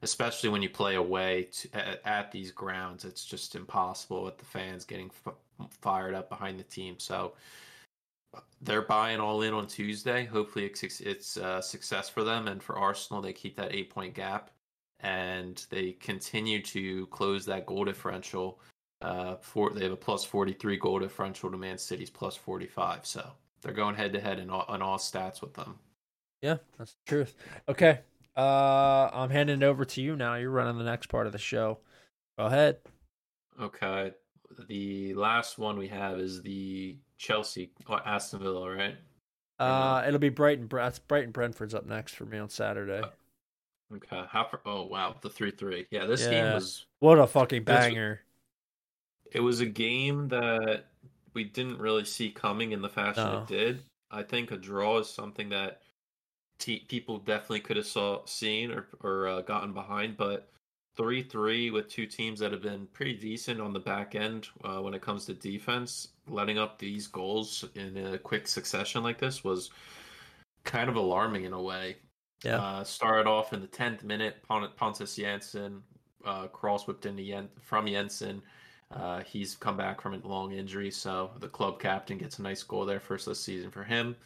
[0.03, 4.45] especially when you play away to, at, at, these grounds it's just impossible with the
[4.45, 5.35] fans getting f-
[5.81, 6.97] fired up behind the team.
[6.99, 7.35] So
[8.61, 10.25] they're buying all in on tuesday.
[10.25, 14.15] Hopefully it's, it's a success for them and for arsenal they keep that eight point
[14.15, 14.51] gap.
[15.01, 18.61] And they continue to close that goal differential
[19.01, 23.31] uh, for they have a plus 43 goal differential to man city's plus 45 so
[23.63, 25.79] they're going head to head in all, on all stats with them.
[26.43, 27.35] Yeah, that's the truth.
[27.69, 28.01] Okay.
[28.37, 30.35] Uh, I'm handing it over to you now.
[30.35, 31.79] You're running the next part of the show.
[32.39, 32.79] Go ahead.
[33.61, 34.13] Okay.
[34.69, 38.97] The last one we have is the Chelsea or Aston Villa, right?
[39.59, 40.69] Uh, it'll be Brighton.
[40.71, 43.01] That's Brighton Brentford's up next for me on Saturday.
[43.01, 44.23] Uh, okay.
[44.31, 44.49] How?
[44.65, 45.87] Oh wow, the three three.
[45.91, 46.31] Yeah, this yeah.
[46.31, 48.21] game was what a fucking banger.
[49.33, 50.85] It was a game that
[51.35, 53.39] we didn't really see coming in the fashion no.
[53.39, 53.83] it did.
[54.11, 55.83] I think a draw is something that
[56.59, 60.51] t- people definitely could have saw seen or or uh, gotten behind, but
[60.97, 64.79] three three with two teams that have been pretty decent on the back end uh,
[64.79, 69.45] when it comes to defense, letting up these goals in a quick succession like this
[69.45, 69.71] was
[70.65, 71.97] kind of alarming in a way.
[72.45, 72.61] Yeah.
[72.61, 75.81] Uh, started off in the tenth minute, Pontus Jansson
[76.25, 78.43] uh, cross whipped into Yen- from Jensen
[78.95, 82.63] uh, he's come back from a long injury, so the club captain gets a nice
[82.63, 84.17] goal there first this season for him.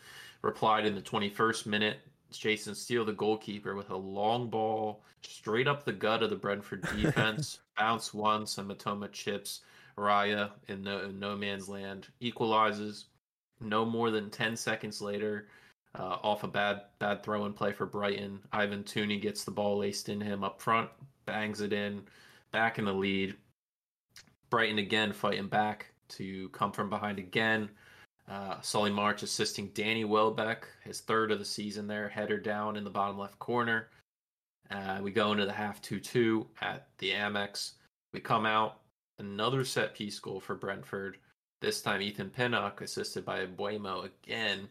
[0.42, 1.98] Replied in the 21st minute,
[2.30, 6.82] Jason Steele, the goalkeeper, with a long ball straight up the gut of the Brentford
[6.96, 7.58] defense.
[7.76, 9.60] bounce once, and Mitoma chips
[9.96, 12.08] Raya in no, in no man's land.
[12.20, 13.06] Equalizes.
[13.60, 15.46] No more than 10 seconds later,
[15.94, 19.78] uh, off a bad bad throw and play for Brighton, Ivan Toney gets the ball
[19.78, 20.88] laced in him up front,
[21.26, 22.02] bangs it in,
[22.50, 23.36] back in the lead.
[24.52, 27.70] Brighton again fighting back to come from behind again.
[28.28, 32.84] Uh, Solly March assisting Danny Welbeck, his third of the season there, header down in
[32.84, 33.88] the bottom left corner.
[34.70, 37.72] Uh, we go into the half 2 2 at the Amex.
[38.12, 38.80] We come out,
[39.18, 41.16] another set piece goal for Brentford.
[41.62, 44.68] This time, Ethan Pinnock assisted by Mbeumo again.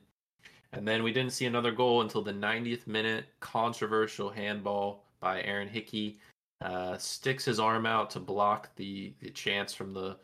[0.74, 5.67] And then we didn't see another goal until the 90th minute controversial handball by Aaron
[5.67, 6.20] Hickey
[6.62, 10.17] uh, sticks his arm out to block the, the chance from the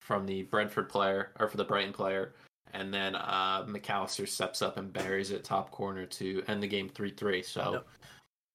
[0.00, 2.34] from the Brentford player or for the Brighton player,
[2.72, 6.66] and then uh, Mac Allister steps up and buries it top corner to end the
[6.66, 7.42] game three three.
[7.42, 7.86] So yep.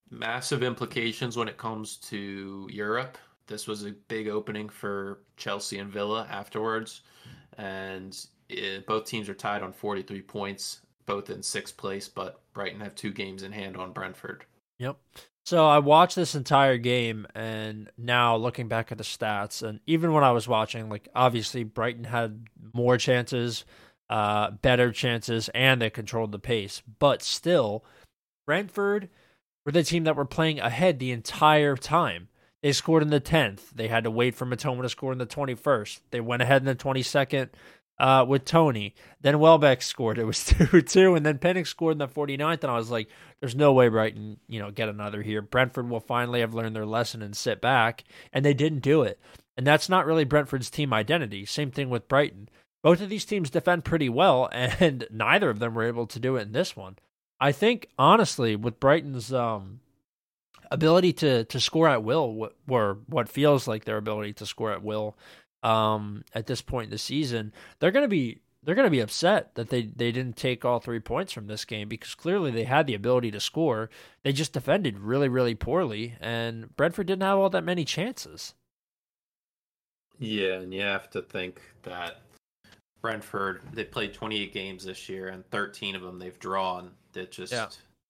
[0.10, 3.18] massive implications when it comes to Europe.
[3.46, 7.02] This was a big opening for Chelsea and Villa afterwards,
[7.58, 8.18] and
[8.50, 12.96] it, both teams are tied on 43 points, both in sixth place, but Brighton have
[12.96, 14.46] two games in hand on Brentford.
[14.80, 14.98] Yep.
[15.46, 20.14] So I watched this entire game, and now looking back at the stats, and even
[20.14, 23.66] when I was watching, like obviously Brighton had more chances,
[24.10, 26.82] uh, better chances, and they controlled the pace.
[26.98, 27.84] But still,
[28.48, 29.10] Brentford
[29.66, 32.30] were the team that were playing ahead the entire time.
[32.62, 33.72] They scored in the tenth.
[33.76, 36.04] They had to wait for Mitoma to score in the twenty-first.
[36.12, 37.50] They went ahead in the twenty-second
[38.04, 38.96] uh, with Toney.
[39.22, 40.18] Then Welbeck scored.
[40.18, 41.16] It was 2 2.
[41.16, 42.64] And then Pinnock scored in the 49th.
[42.64, 43.08] And I was like,
[43.40, 45.42] there's no way Brighton, you know, get another here.
[45.42, 48.04] Brentford will finally have learned their lesson and sit back.
[48.34, 49.22] And they didn't do it.
[49.56, 51.46] And that's not really Brentford's team identity.
[51.46, 52.50] Same thing with Brighton.
[52.82, 56.36] Both of these teams defend pretty well, and neither of them were able to do
[56.36, 56.98] it in this one.
[57.40, 59.80] I think, honestly, with Brighton's um,
[60.72, 64.84] ability to, to score at will, or what feels like their ability to score at
[64.84, 65.16] will,
[65.64, 69.02] um, at this point in the season, they're going to be they're going to be
[69.02, 72.64] upset that they, they didn't take all three points from this game because clearly they
[72.64, 73.90] had the ability to score.
[74.24, 78.54] They just defended really, really poorly, and Brentford didn't have all that many chances.
[80.18, 82.22] Yeah, and you have to think that
[83.02, 86.92] Brentford they played 28 games this year, and 13 of them they've drawn.
[87.12, 87.68] That just yeah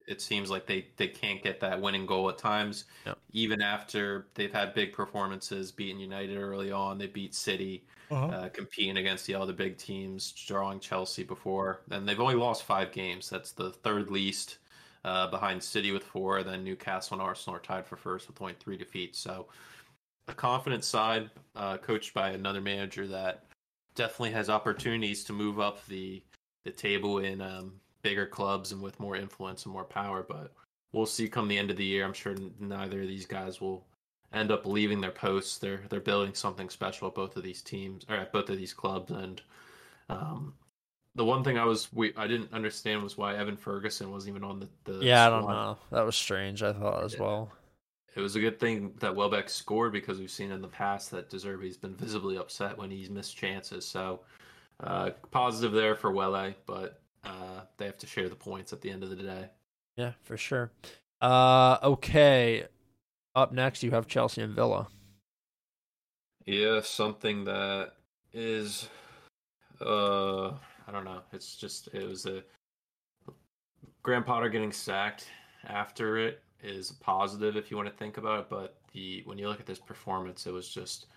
[0.07, 2.85] it seems like they they can't get that winning goal at times.
[3.05, 3.17] Yep.
[3.31, 8.25] Even after they've had big performances, beating United early on, they beat City, uh-huh.
[8.27, 12.91] uh, competing against the other big teams, drawing Chelsea before, and they've only lost five
[12.91, 13.29] games.
[13.29, 14.57] That's the third least
[15.05, 16.43] uh, behind City with four.
[16.43, 19.19] Then Newcastle and Arsenal are tied for first with only three defeats.
[19.19, 19.47] So
[20.27, 23.45] a confident side, uh, coached by another manager that
[23.95, 26.21] definitely has opportunities to move up the
[26.65, 30.23] the table in um, bigger clubs and with more influence and more power.
[30.27, 30.53] But
[30.91, 32.05] we'll see come the end of the year.
[32.05, 33.85] I'm sure neither of these guys will
[34.31, 35.57] end up leaving their posts.
[35.57, 38.73] They're they're building something special at both of these teams or at both of these
[38.73, 39.11] clubs.
[39.11, 39.41] And
[40.09, 40.53] um,
[41.15, 44.43] the one thing I was we I didn't understand was why Evan Ferguson wasn't even
[44.43, 45.37] on the, the yeah squad.
[45.37, 47.51] I don't know that was strange I thought as well.
[48.15, 51.29] it was a good thing that Welbeck scored because we've seen in the past that
[51.29, 53.85] De Zerbi's been visibly upset when he's missed chances.
[53.85, 54.21] So
[54.79, 58.89] uh, positive there for Welle, but uh, they have to share the points at the
[58.89, 59.49] end of the day.
[59.95, 60.71] Yeah, for sure.
[61.21, 62.65] Uh, okay.
[63.35, 64.87] Up next, you have Chelsea and Villa.
[66.45, 67.93] Yeah, something that
[68.33, 68.89] is,
[69.81, 71.21] uh, I don't know.
[71.31, 72.43] It's just it was a
[74.03, 75.27] Graham Potter getting sacked
[75.65, 79.47] after it is positive if you want to think about it, but the when you
[79.47, 81.07] look at this performance, it was just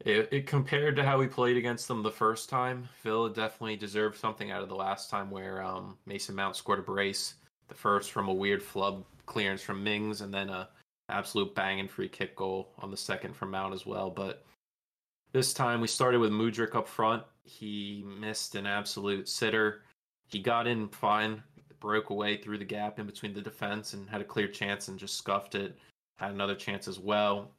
[0.00, 2.88] it, it compared to how we played against them the first time.
[3.02, 6.82] Villa definitely deserved something out of the last time where um, Mason Mount scored a
[6.82, 7.34] brace,
[7.68, 10.68] the first from a weird flub clearance from Mings, and then a
[11.08, 14.10] absolute banging free kick goal on the second from Mount as well.
[14.10, 14.44] But
[15.32, 17.22] this time we started with Mudryk up front.
[17.44, 19.82] He missed an absolute sitter.
[20.28, 21.42] He got in fine,
[21.80, 24.98] broke away through the gap in between the defense and had a clear chance and
[24.98, 25.78] just scuffed it.
[26.16, 27.50] Had another chance as well.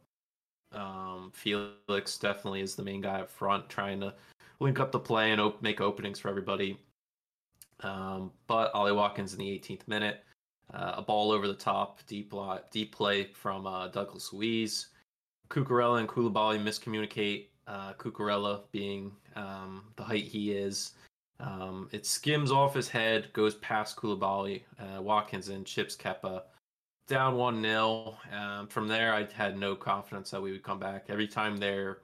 [0.71, 4.13] Um, Felix definitely is the main guy up front, trying to
[4.59, 6.79] link up the play and op- make openings for everybody.
[7.81, 10.23] Um, but Ollie Watkins in the 18th minute,
[10.73, 14.87] uh, a ball over the top, deep lot, deep play from uh, Douglas Luiz.
[15.49, 17.47] Cucurella and Koulibaly miscommunicate.
[17.67, 20.93] Uh, Cucurella being um, the height he is,
[21.39, 26.43] um, it skims off his head, goes past Koulibaly, uh, Watkins, and chips Kepa
[27.07, 28.17] down 1 0.
[28.31, 31.05] Um, from there, I had no confidence that we would come back.
[31.09, 31.99] Every time there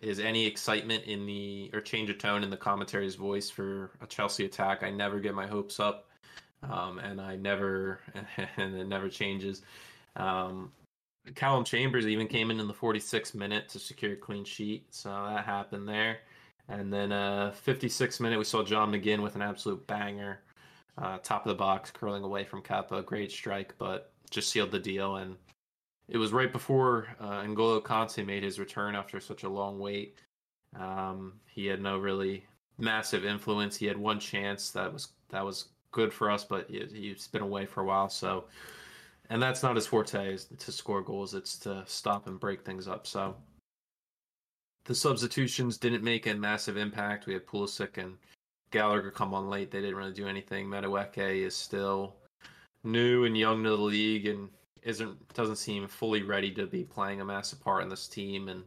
[0.00, 4.06] is any excitement in the, or change of tone in the commentary's voice for a
[4.06, 6.08] Chelsea attack, I never get my hopes up.
[6.62, 8.00] Um, and I never,
[8.56, 9.62] and it never changes.
[10.16, 10.72] Um,
[11.34, 14.86] Callum Chambers even came in in the 46th minute to secure a clean sheet.
[14.90, 16.18] So that happened there.
[16.68, 20.40] And then uh 56 minute, we saw John McGinn with an absolute banger,
[20.98, 23.04] uh, top of the box, curling away from Kepa.
[23.04, 25.16] Great strike, but just sealed the deal.
[25.16, 25.36] And
[26.08, 30.16] it was right before uh, N'Golo Kante made his return after such a long wait.
[30.78, 32.44] Um, he had no really
[32.78, 33.76] massive influence.
[33.76, 37.42] He had one chance that was that was good for us, but he, he's been
[37.42, 38.08] away for a while.
[38.08, 38.44] So,
[39.30, 41.34] and that's not his forte is to score goals.
[41.34, 43.06] It's to stop and break things up.
[43.06, 43.34] So
[44.84, 47.26] the substitutions didn't make a massive impact.
[47.26, 48.16] We had Pulisic and
[48.70, 49.70] Gallagher come on late.
[49.70, 50.66] They didn't really do anything.
[50.66, 52.14] Madueke is still
[52.84, 54.48] new and young to the league and
[54.82, 58.62] isn't doesn't seem fully ready to be playing a massive part in this team and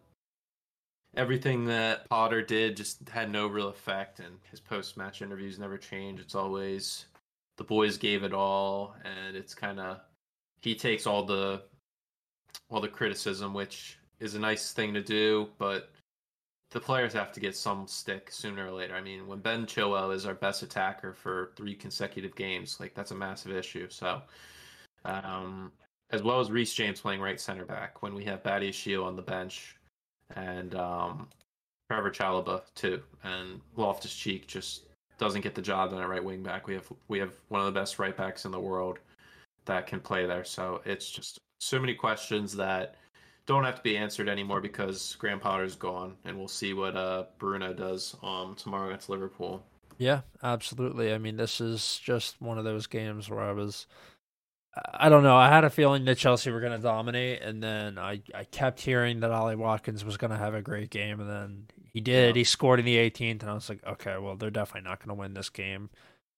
[1.15, 5.77] everything that Potter did just had no real effect and his post match interviews never
[5.77, 6.19] change.
[6.19, 7.05] It's always
[7.57, 9.99] the boys gave it all and it's kind of
[10.61, 11.63] he takes all the
[12.69, 15.91] all the criticism which is a nice thing to do, but
[16.71, 18.95] the players have to get some stick sooner or later.
[18.95, 23.11] I mean, when Ben Chilwell is our best attacker for three consecutive games, like that's
[23.11, 23.87] a massive issue.
[23.89, 24.21] So,
[25.05, 25.71] um,
[26.11, 29.21] as well as Reece James playing right center back when we have Badiashile on the
[29.21, 29.77] bench
[30.35, 31.27] and um,
[31.89, 34.83] Trevor Chalobah too, and Loftus Cheek just
[35.17, 36.67] doesn't get the job done at right wing back.
[36.67, 38.99] We have we have one of the best right backs in the world
[39.65, 40.43] that can play there.
[40.43, 42.95] So it's just so many questions that
[43.49, 47.23] don't have to be answered anymore because Graham Potter's gone, and we'll see what uh,
[47.39, 49.65] Bruno does um, tomorrow against Liverpool.
[49.97, 51.11] Yeah, absolutely.
[51.11, 53.87] I mean, this is just one of those games where I was,
[54.93, 57.97] I don't know, I had a feeling that Chelsea were going to dominate, and then
[57.97, 61.27] I, I kept hearing that Ollie Watkins was going to have a great game, and
[61.27, 62.35] then he did.
[62.35, 62.39] Yeah.
[62.41, 65.09] He scored in the 18th, and I was like, okay, well, they're definitely not going
[65.09, 65.89] to win this game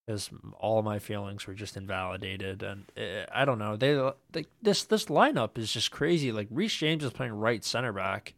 [0.05, 2.63] because all my feelings were just invalidated.
[2.63, 6.31] And eh, I don't know, they, they this this lineup is just crazy.
[6.31, 8.33] Like Reece James is playing right center back,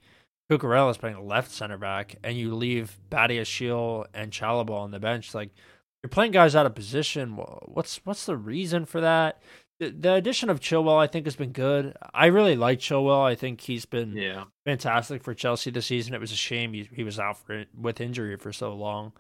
[0.51, 5.33] Cucurella is playing left center back, and you leave Badiashile and Chalobah on the bench.
[5.33, 5.51] Like
[6.03, 7.31] you're playing guys out of position.
[7.31, 9.41] What's what's the reason for that?
[9.79, 11.95] The, the addition of Chilwell, I think, has been good.
[12.13, 13.23] I really like Chilwell.
[13.23, 14.43] I think he's been yeah.
[14.65, 16.13] fantastic for Chelsea this season.
[16.13, 19.13] It was a shame he, he was out for, with injury for so long.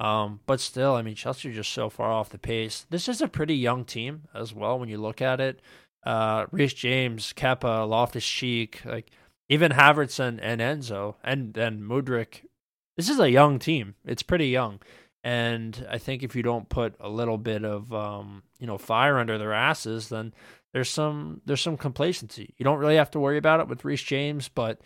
[0.00, 2.86] Um, but still, I mean, Chelsea just so far off the pace.
[2.88, 5.60] This is a pretty young team as well when you look at it.
[6.04, 9.10] Uh, Reece James, Kepa, Loftus Cheek, like
[9.50, 12.46] even Havertz and, and Enzo, and then Mudryk.
[12.96, 13.94] This is a young team.
[14.06, 14.80] It's pretty young.
[15.22, 19.18] And I think if you don't put a little bit of um, you know fire
[19.18, 20.32] under their asses, then
[20.72, 22.54] there's some there's some complacency.
[22.56, 24.80] You don't really have to worry about it with Reece James, but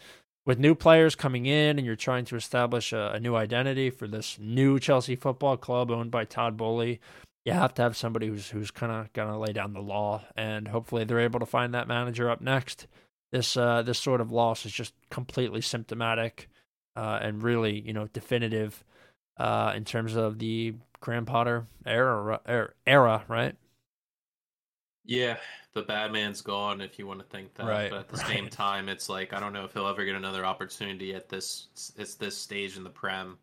[0.47, 4.07] with new players coming in and you're trying to establish a, a, new identity for
[4.07, 7.01] this new Chelsea football club owned by Todd Boehly,
[7.45, 10.69] you have to have somebody who's who's kind of gonna lay down the law, and
[10.69, 12.87] hopefully they're able to find that manager up next.
[13.33, 16.49] This uh, this sort of loss is just completely symptomatic
[16.97, 18.83] uh, and really you know definitive
[19.37, 22.41] uh, in terms of the Graham Potter era
[22.87, 23.57] era, right?
[25.05, 25.37] Yeah,
[25.75, 27.67] the bad man's gone if you want to think that.
[27.67, 28.27] Right, but at the right.
[28.27, 31.93] same time, it's like I don't know if he'll ever get another opportunity at this
[31.97, 33.39] it's this stage in the Prem.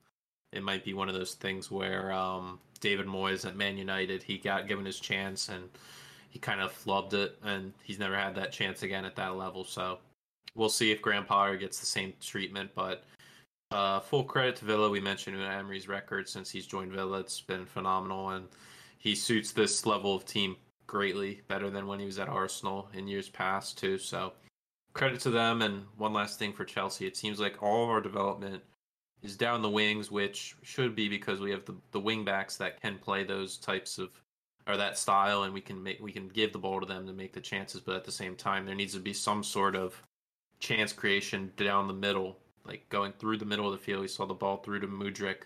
[0.51, 4.37] It might be one of those things where um, David Moyes at Man United, he
[4.37, 5.69] got given his chance and
[6.29, 9.63] he kind of flubbed it, and he's never had that chance again at that level.
[9.63, 9.99] So
[10.55, 12.71] we'll see if Graham Potter gets the same treatment.
[12.73, 13.03] But
[13.71, 14.89] uh, full credit to Villa.
[14.89, 17.19] We mentioned Unai Emery's record since he's joined Villa.
[17.19, 18.47] It's been phenomenal, and
[18.97, 20.55] he suits this level of team
[20.91, 23.97] greatly better than when he was at Arsenal in years past too.
[23.97, 24.33] So
[24.91, 25.61] credit to them.
[25.61, 28.61] And one last thing for Chelsea, it seems like all of our development
[29.23, 32.81] is down the wings, which should be because we have the the wing backs that
[32.81, 34.09] can play those types of
[34.67, 37.13] or that style, and we can make we can give the ball to them to
[37.13, 37.79] make the chances.
[37.79, 40.01] But at the same time, there needs to be some sort of
[40.59, 44.01] chance creation down the middle, like going through the middle of the field.
[44.01, 45.43] We saw the ball through to Mudryk,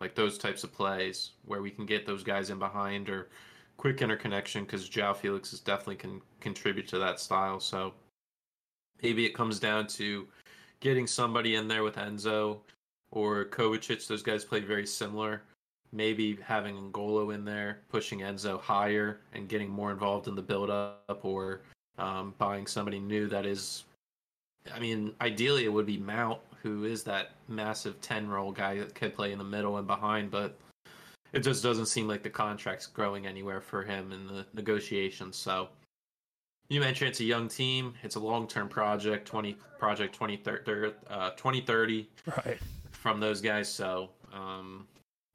[0.00, 3.28] like those types of plays where we can get those guys in behind or
[3.76, 7.60] quick interconnection because Joao Felix is definitely can contribute to that style.
[7.60, 7.92] So
[9.02, 10.26] maybe it comes down to
[10.80, 12.58] getting somebody in there with Enzo
[13.10, 14.06] or Kovacic.
[14.06, 15.42] Those guys play very similar.
[15.92, 20.70] Maybe having N'Golo in there, pushing Enzo higher and getting more involved in the build
[20.70, 21.60] up or
[21.98, 23.84] um, buying somebody new that is
[24.72, 28.94] I mean, ideally it would be Mount, who is that massive 10 role guy that
[28.94, 30.58] could play in the middle and behind, but
[31.36, 35.36] it just doesn't seem like the contract's growing anywhere for him in the negotiations.
[35.36, 35.68] So
[36.68, 41.30] you mentioned it's a young team, it's a long term project, 20 project 2030, uh,
[41.30, 42.08] 2030
[42.44, 42.58] Right.
[42.90, 43.68] from those guys.
[43.68, 44.86] So um,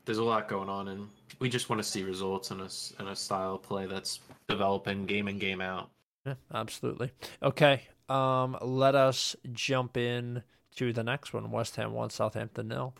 [0.05, 1.07] there's a lot going on, and
[1.39, 4.19] we just want to see results in a, s- in a style of play that's
[4.49, 5.89] developing game in, game out.
[6.25, 7.11] Yeah, absolutely.
[7.43, 7.83] Okay.
[8.09, 10.43] Um, let us jump in
[10.75, 11.49] to the next one.
[11.51, 12.93] West Ham one, Southampton nil.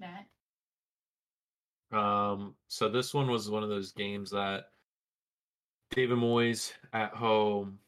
[0.00, 0.26] Matt.
[1.94, 4.70] Um, so this one was one of those games that
[5.90, 7.78] David Moyes at home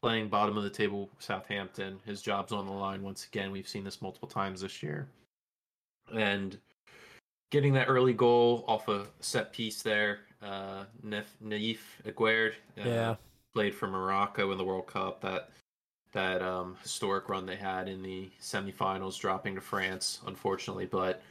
[0.00, 1.98] playing bottom of the table Southampton.
[2.04, 3.50] His job's on the line once again.
[3.50, 5.08] We've seen this multiple times this year.
[6.14, 6.58] And
[7.50, 13.14] getting that early goal off a set piece there, uh Nef, Nayef Aguerd uh, Yeah.
[13.54, 15.22] played for Morocco in the World Cup.
[15.22, 15.50] That
[16.12, 20.86] that um, historic run they had in the semifinals, dropping to France, unfortunately.
[20.86, 21.22] But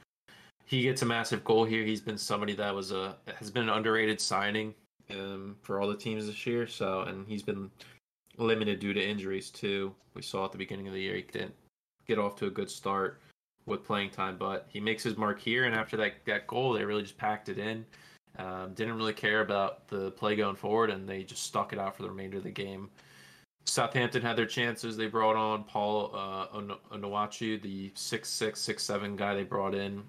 [0.73, 1.83] he gets a massive goal here.
[1.83, 4.73] He's been somebody that was a has been an underrated signing
[5.11, 6.65] um, for all the teams this year.
[6.65, 7.69] So, and he's been
[8.37, 9.93] limited due to injuries too.
[10.15, 11.53] We saw at the beginning of the year he didn't
[12.07, 13.21] get off to a good start
[13.67, 15.65] with playing time, but he makes his mark here.
[15.65, 17.85] And after that that goal, they really just packed it in.
[18.39, 21.95] Um, didn't really care about the play going forward, and they just stuck it out
[21.95, 22.89] for the remainder of the game.
[23.65, 24.97] Southampton had their chances.
[24.97, 26.47] They brought on Paul uh,
[27.61, 30.03] the six six six seven guy they brought in.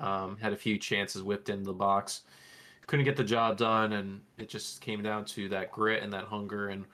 [0.00, 2.22] Um, had a few chances whipped into the box,
[2.86, 6.24] couldn't get the job done, and it just came down to that grit and that
[6.24, 6.68] hunger.
[6.68, 6.84] And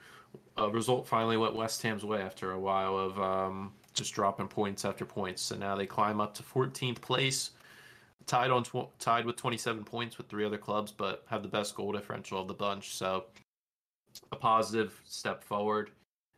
[0.57, 4.85] a result finally went West Ham's way after a while of um, just dropping points
[4.85, 5.41] after points.
[5.41, 7.51] So now they climb up to 14th place,
[8.25, 11.75] tied on tw- tied with 27 points with three other clubs, but have the best
[11.75, 12.95] goal differential of the bunch.
[12.95, 13.25] So
[14.31, 15.91] a positive step forward.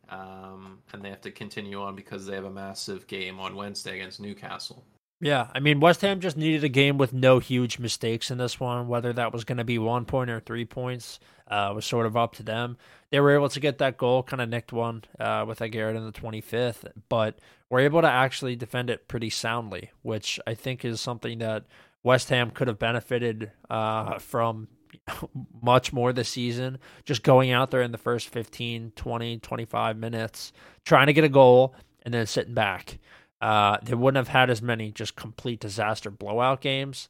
[0.10, 3.96] Um, and they have to continue on because they have a massive game on Wednesday
[3.96, 4.86] against Newcastle.
[5.22, 8.60] Yeah, I mean West Ham just needed a game with no huge mistakes in this
[8.60, 8.88] one.
[8.88, 12.18] Whether that was going to be one point or three points uh, was sort of
[12.18, 12.78] up to them.
[13.12, 16.06] They were able to get that goal, kind of nicked one uh, with Aguirre in
[16.06, 17.40] the 25th, but
[17.70, 21.66] were able to actually defend it pretty soundly, which I think is something that
[22.04, 24.68] West Ham could have benefited uh, from
[25.62, 26.78] much more this season.
[27.06, 30.52] Just going out there in the first 15, 20, 25 minutes,
[30.84, 33.00] trying to get a goal, and then sitting back.
[33.42, 37.10] Uh, they wouldn't have had as many just complete disaster blowout games.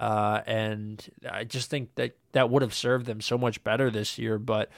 [0.00, 4.18] Uh, and I just think that that would have served them so much better this
[4.18, 4.38] year.
[4.38, 4.70] But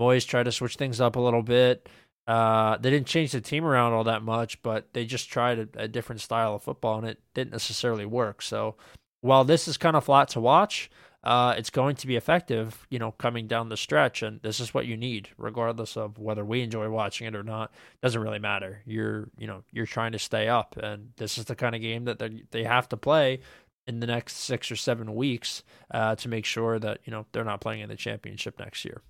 [0.00, 1.88] Moyes tried to switch things up a little bit.
[2.26, 5.68] Uh, they didn't change the team around all that much, but they just tried a,
[5.74, 8.42] a different style of football, and it didn't necessarily work.
[8.42, 8.76] So
[9.20, 10.90] while this is kind of flat to watch,
[11.24, 14.22] uh, it's going to be effective, you know, coming down the stretch.
[14.22, 17.72] And this is what you need, regardless of whether we enjoy watching it or not.
[18.02, 18.82] Doesn't really matter.
[18.84, 22.04] You're, you know, you're trying to stay up, and this is the kind of game
[22.06, 23.40] that they they have to play
[23.86, 27.44] in the next six or seven weeks uh, to make sure that you know they're
[27.44, 29.02] not playing in the championship next year.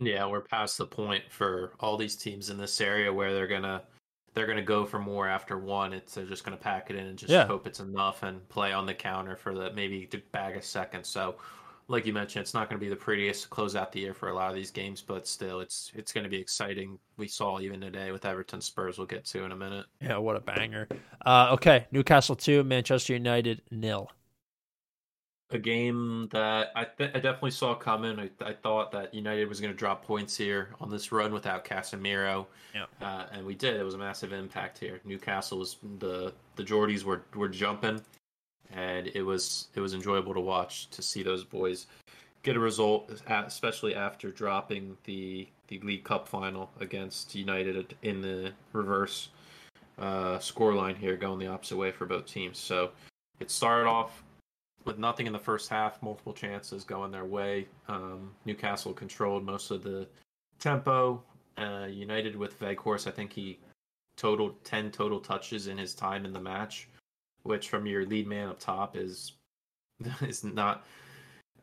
[0.00, 3.82] Yeah, we're past the point for all these teams in this area where they're gonna
[4.36, 5.94] they're gonna go for more after one.
[5.94, 7.46] It's they're just gonna pack it in and just Yeah.
[7.46, 11.04] hope it's enough and play on the counter for the maybe to bag a second.
[11.04, 11.36] So,
[11.88, 14.28] like you mentioned, it's not gonna be the prettiest to close out the year for
[14.28, 16.98] a lot of these games, but still, it's it's gonna be exciting.
[17.16, 18.98] We saw even today with Everton Spurs.
[18.98, 19.86] We'll get to in a minute.
[20.02, 20.86] Yeah, what a banger.
[21.24, 24.10] Uh, okay, Newcastle two, Manchester United nil.
[25.50, 28.18] A game that I, th- I definitely saw coming.
[28.18, 31.64] I, I thought that United was going to drop points here on this run without
[31.64, 32.46] Casemiro.
[32.74, 32.86] Yeah.
[33.00, 33.78] Uh, and we did.
[33.78, 35.00] It was a massive impact here.
[35.04, 38.00] Newcastle was the the Geordies were were jumping,
[38.72, 41.86] and it was it was enjoyable to watch to see those boys
[42.42, 48.52] get a result, especially after dropping the the League Cup final against United in the
[48.72, 49.28] reverse
[49.98, 52.58] uh, scoreline here, going the opposite way for both teams.
[52.58, 52.90] So
[53.40, 54.22] it started off
[54.86, 57.66] with nothing in the first half, multiple chances going their way.
[57.88, 60.06] Um, Newcastle controlled most of the
[60.60, 61.22] tempo.
[61.58, 63.58] Uh, United with Weghorst, I think he
[64.16, 66.88] totaled 10 total touches in his time in the match,
[67.42, 69.32] which from your lead man up top is
[70.22, 70.84] is not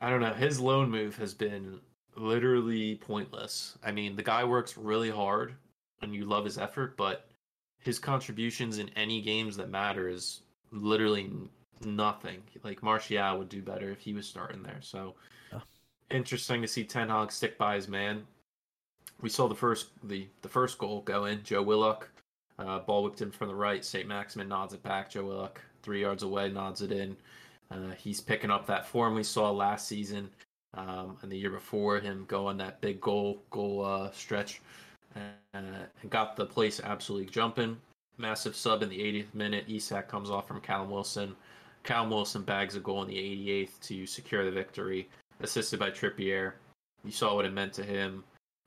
[0.02, 1.80] I don't know, his lone move has been
[2.18, 3.78] literally pointless.
[3.84, 5.56] I mean, the guy works really hard
[6.02, 7.30] and you love his effort, but
[7.80, 11.32] his contributions in any games that matter is literally
[11.86, 12.42] nothing.
[12.64, 14.80] Like Martial would do better if he was starting there.
[14.82, 15.16] So
[15.52, 15.60] yeah.
[16.12, 18.24] interesting to see Ten Hag stick by his man.
[19.22, 21.44] We saw the first the the first goal go in.
[21.44, 22.10] Joe Willock,
[22.60, 23.84] uh, ball whipped in from the right.
[23.84, 25.10] Saint Maximin nods it back.
[25.10, 27.16] Joe Willock three yards away nods it in.
[27.72, 30.30] Uh, he's picking up that form we saw last season
[30.76, 34.62] um, and the year before him going that big goal goal uh, stretch
[35.16, 35.20] uh,
[35.54, 37.78] and got the place absolutely jumping.
[38.18, 39.66] Massive sub in the 80th minute.
[39.68, 41.36] Isak comes off from Callum Wilson.
[41.84, 45.10] Callum Wilson bags a goal in the 88th to secure the victory,
[45.42, 46.54] assisted by Trippier.
[47.04, 48.24] You saw what it meant to him.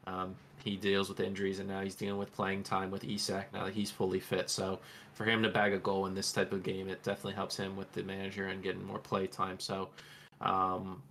[0.07, 3.65] Um, he deals with injuries, and now he's dealing with playing time with Isak now
[3.65, 4.51] that he's fully fit.
[4.51, 4.81] So
[5.15, 7.77] for him to bag a goal in this type of game, it definitely helps him
[7.77, 9.59] with the manager and getting more play time.
[9.59, 9.89] So,
[10.41, 11.03] um,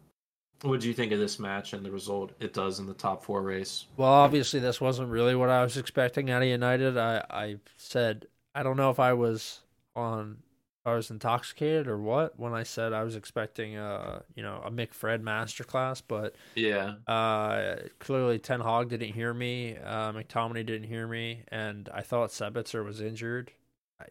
[0.62, 3.24] what do you think of this match and the result it does in the top
[3.24, 3.86] four race?
[3.98, 6.98] Well, obviously, this wasn't really what I was expecting out of United.
[6.98, 9.62] I, I said I don't know if I was
[9.96, 10.38] on
[10.86, 14.70] I was intoxicated or what when I said I was expecting a you know a
[14.70, 21.08] McFred masterclass, but yeah, uh, clearly Ten Hag didn't hear me, uh, McTominay didn't hear
[21.08, 23.52] me, and I thought Sabitzer was injured.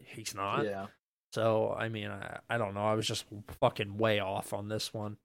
[0.01, 0.65] He's not.
[0.65, 0.87] Yeah.
[1.33, 2.85] So I mean, I, I don't know.
[2.85, 3.25] I was just
[3.61, 5.17] fucking way off on this one.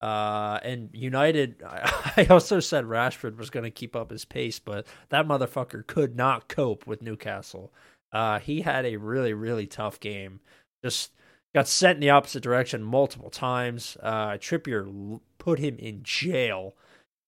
[0.00, 4.86] Uh, and United, I also said Rashford was going to keep up his pace, but
[5.08, 7.72] that motherfucker could not cope with Newcastle.
[8.12, 10.40] Uh, he had a really, really tough game
[10.84, 11.12] just
[11.54, 13.96] got sent in the opposite direction multiple times.
[14.02, 16.74] Uh, Trippier put him in jail.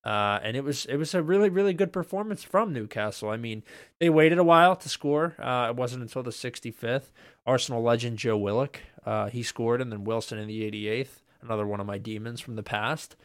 [0.03, 3.29] Uh, and it was it was a really really good performance from Newcastle.
[3.29, 3.61] I mean,
[3.99, 5.35] they waited a while to score.
[5.37, 7.11] Uh, it wasn't until the 65th.
[7.45, 11.79] Arsenal legend Joe Willock uh, he scored, and then Wilson in the 88th, another one
[11.79, 13.15] of my demons from the past.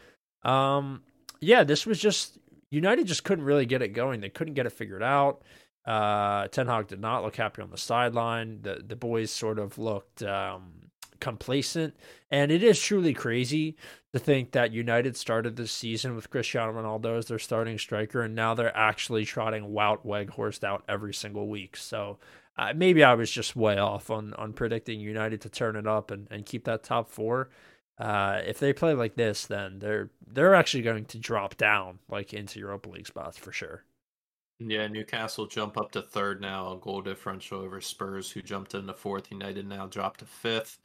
[0.42, 1.02] Um,
[1.40, 2.38] yeah, this was just
[2.70, 4.20] United just couldn't really get it going.
[4.20, 5.42] They couldn't get it figured out.
[5.86, 8.60] Uh, Ten Hag did not look happy on the sideline.
[8.62, 11.94] The the boys sort of looked um, complacent,
[12.30, 13.76] and it is truly crazy
[14.12, 18.34] to think that United started this season with Cristiano Ronaldo as their starting striker, and
[18.34, 21.76] now they're actually trotting Wout Weghorst out every single week.
[21.76, 22.18] So
[22.58, 26.10] uh, maybe I was just way off on on predicting United to turn it up
[26.10, 27.50] and, and keep that top four.
[27.98, 32.34] Uh, if they play like this, then they're they're actually going to drop down like
[32.34, 33.84] into Europa League spots for sure.
[34.58, 39.30] Yeah, Newcastle jump up to third now, goal differential over Spurs, who jumped into fourth.
[39.30, 40.78] United now dropped to fifth.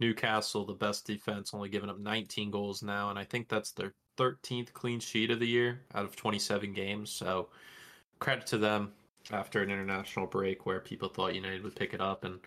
[0.00, 3.92] Newcastle, the best defense, only giving up 19 goals now, and I think that's their
[4.16, 7.10] 13th clean sheet of the year out of 27 games.
[7.10, 7.50] So
[8.20, 8.92] credit to them
[9.32, 12.40] after an international break where people thought United would pick it up, and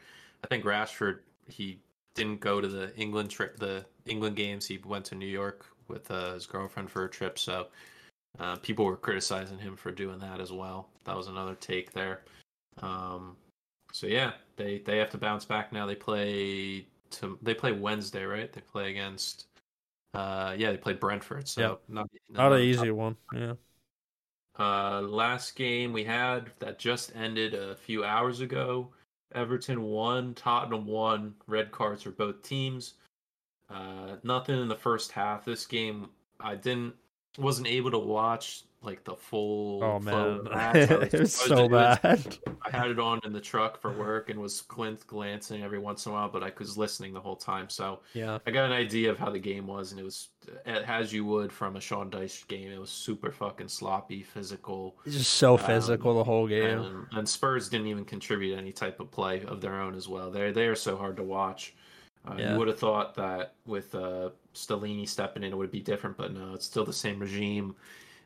[0.43, 1.79] I think Rashford he
[2.15, 4.67] didn't go to the England trip, the England games.
[4.67, 7.67] He went to New York with uh, his girlfriend for a trip, so
[8.39, 10.89] uh, people were criticizing him for doing that as well.
[11.05, 12.21] That was another take there.
[12.81, 13.35] Um,
[13.91, 15.85] so yeah, they they have to bounce back now.
[15.85, 18.51] They play to they play Wednesday, right?
[18.51, 19.45] They play against.
[20.13, 21.47] Uh, yeah, they play Brentford.
[21.47, 21.81] So yep.
[21.87, 23.15] not not, an easy one.
[23.33, 23.53] Yeah.
[24.59, 28.89] Uh, last game we had that just ended a few hours ago.
[29.33, 31.33] Everton won, Tottenham won.
[31.47, 32.95] Red cards for both teams.
[33.69, 35.45] Uh, nothing in the first half.
[35.45, 36.09] This game
[36.41, 36.93] I didn't
[37.37, 39.83] wasn't able to watch like the full.
[39.83, 40.41] Oh man,
[40.75, 42.37] it was so bad.
[42.63, 46.05] I had it on in the truck for work and was glint glancing every once
[46.05, 47.69] in a while, but I was listening the whole time.
[47.69, 50.29] So yeah, I got an idea of how the game was, and it was
[50.75, 52.71] as you would from a Sean Dyche game.
[52.71, 54.97] It was super fucking sloppy, physical.
[55.05, 56.79] It's just so um, physical the whole game.
[56.79, 60.31] And, and Spurs didn't even contribute any type of play of their own as well.
[60.31, 61.75] They they are so hard to watch.
[62.27, 62.53] Uh, yeah.
[62.53, 66.33] You would have thought that with uh, Stellini stepping in, it would be different, but
[66.33, 67.75] no, it's still the same regime.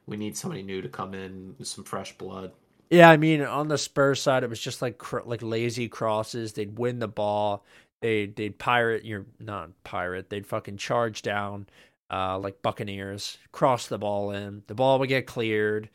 [0.05, 2.51] We need somebody new to come in some fresh blood.
[2.89, 6.53] Yeah, I mean, on the Spurs side, it was just like like lazy crosses.
[6.53, 7.65] They'd win the ball,
[8.01, 11.65] they they'd pirate you're not pirate they'd fucking charge down
[12.11, 14.61] uh, like Buccaneers, cross the ball in.
[14.67, 15.89] The ball would get cleared.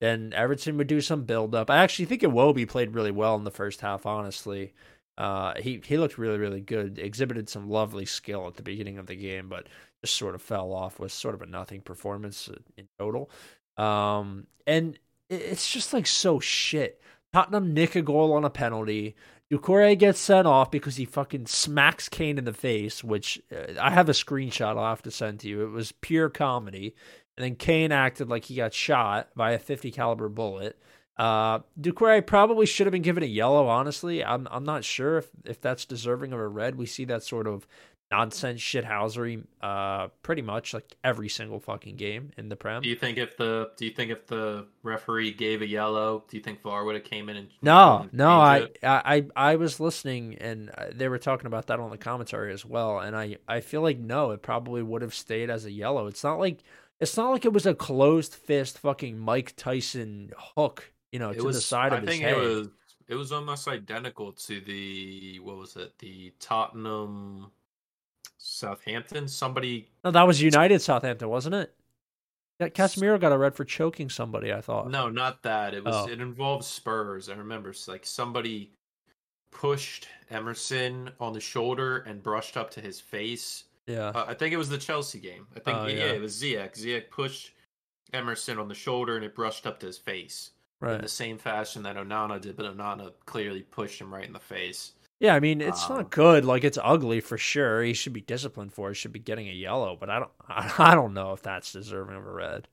[0.00, 1.70] Then Everton would do some build up.
[1.70, 4.74] I actually think Iwobi played really well in the first half, honestly.
[5.18, 6.98] Uh, he he looked really really good.
[6.98, 9.66] Exhibited some lovely skill at the beginning of the game, but
[10.04, 10.98] just sort of fell off.
[10.98, 13.30] Was sort of a nothing performance in total.
[13.76, 14.98] Um, and
[15.28, 17.00] it's just like so shit.
[17.32, 19.14] Tottenham nick a goal on a penalty.
[19.50, 23.90] Doucouré gets sent off because he fucking smacks Kane in the face, which uh, I
[23.90, 25.64] have a screenshot I'll have to send to you.
[25.64, 26.94] It was pure comedy.
[27.36, 30.80] And then Kane acted like he got shot by a 50 caliber bullet.
[31.16, 33.68] Uh, Doucouré probably should have been given a yellow.
[33.68, 36.76] Honestly, I'm I'm not sure if if that's deserving of a red.
[36.76, 37.66] We see that sort of
[38.10, 42.94] nonsense shithousery uh pretty much like every single fucking game in the prem do you
[42.94, 46.62] think if the do you think if the referee gave a yellow do you think
[46.62, 50.86] var would have came in and no no I, I i was listening and uh,
[50.94, 53.98] they were talking about that on the commentary as well and i i feel like
[53.98, 56.62] no it probably would have stayed as a yellow it's not like
[57.00, 61.38] it's not like it was a closed fist fucking mike tyson hook you know it
[61.38, 62.68] to was, the side I of his think head it was
[63.08, 67.50] it was almost identical to the what was it the tottenham
[68.46, 69.28] Southampton.
[69.28, 69.88] Somebody.
[70.04, 71.74] No, that was United Southampton, wasn't it?
[72.60, 74.52] Yeah, Casemiro got a red for choking somebody.
[74.52, 74.90] I thought.
[74.90, 75.74] No, not that.
[75.74, 75.94] It was.
[75.94, 76.08] Oh.
[76.10, 77.28] It involved Spurs.
[77.28, 77.70] I remember.
[77.70, 78.70] It's like somebody
[79.50, 83.64] pushed Emerson on the shoulder and brushed up to his face.
[83.86, 84.08] Yeah.
[84.08, 85.46] Uh, I think it was the Chelsea game.
[85.54, 86.12] I think Oh, yeah, yeah.
[86.12, 86.72] it was Ziyech.
[86.78, 87.52] Ziyech pushed
[88.12, 90.50] Emerson on the shoulder and it brushed up to his face
[90.84, 91.00] in right.
[91.00, 94.94] the same fashion that Onana did, but Onana clearly pushed him right in the face.
[95.20, 96.44] Yeah, I mean it's Um, not good.
[96.44, 97.82] Like it's ugly for sure.
[97.82, 98.88] He should be disciplined for.
[98.88, 98.92] it.
[98.92, 99.96] He should be getting a yellow.
[99.96, 100.32] But I don't.
[100.48, 102.68] I, don't know if that's deserving of a red.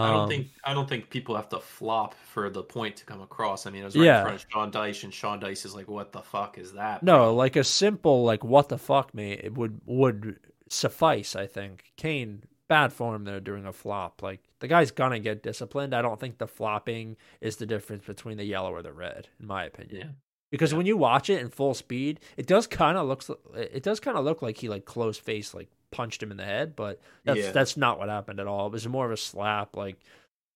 [0.00, 3.04] I don't Um, think I don't think people have to flop for the point to
[3.04, 3.66] come across.
[3.66, 4.16] I mean, it was right Yeah.
[4.16, 7.02] in front of Sean Dyche, and Sean Dyche is like, "What the fuck is that?"
[7.02, 11.34] No, like a simple like what the fuck me it would would suffice.
[11.36, 14.22] I think Kane bad form there during a flop.
[14.22, 15.94] Like the guy's gonna get disciplined.
[15.94, 19.46] I don't think the flopping is the difference between the yellow or the red, in
[19.46, 19.96] my opinion.
[20.00, 20.12] Yeah.
[20.50, 20.78] Because Yeah.
[20.78, 24.16] when you watch it in full speed, it does kind of looks it does kind
[24.16, 27.38] of look like he like close face like punched him in the head, but that's
[27.40, 27.50] Yeah.
[27.52, 28.66] that's not what happened at all.
[28.66, 29.76] It was more of a slap.
[29.76, 29.96] Like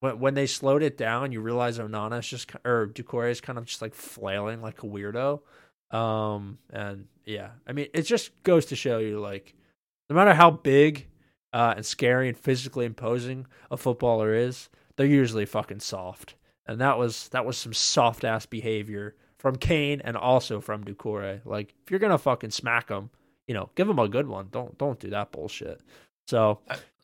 [0.00, 3.64] when when they slowed it down, you realize Onana's just or Doucouré is kind of
[3.64, 5.40] just like flailing like a weirdo.
[5.90, 9.54] Um and yeah, I mean it just goes to show you like
[10.10, 11.06] no matter how big
[11.52, 16.34] uh, and scary and physically imposing a footballer is, they're usually fucking soft.
[16.66, 21.40] And that was that was some soft ass behavior from Kane and also from Doucouré.
[21.44, 23.10] Like if you're gonna fucking smack him,
[23.46, 24.48] you know, give him a good one.
[24.50, 25.80] Don't don't do that bullshit.
[26.28, 26.60] So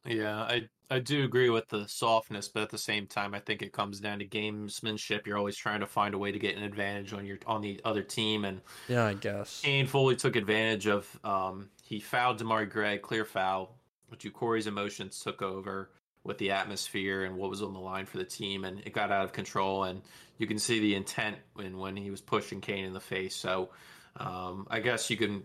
[0.06, 3.60] Yeah, I I do agree with the softness, but at the same time, I think
[3.60, 5.26] it comes down to gamesmanship.
[5.26, 7.80] You're always trying to find a way to get an advantage on your on the
[7.84, 9.60] other team, and yeah, I guess.
[9.62, 11.18] Kane fully took advantage of.
[11.24, 13.77] Um, he fouled Demar Gray, clear foul.
[14.08, 15.90] But Doucouré's emotions took over
[16.24, 19.10] with the atmosphere and what was on the line for the team, and it got
[19.10, 19.84] out of control.
[19.84, 20.02] And
[20.38, 23.34] you can see the intent when when he was pushing Kane in the face.
[23.34, 23.70] So
[24.16, 25.44] um, I guess you can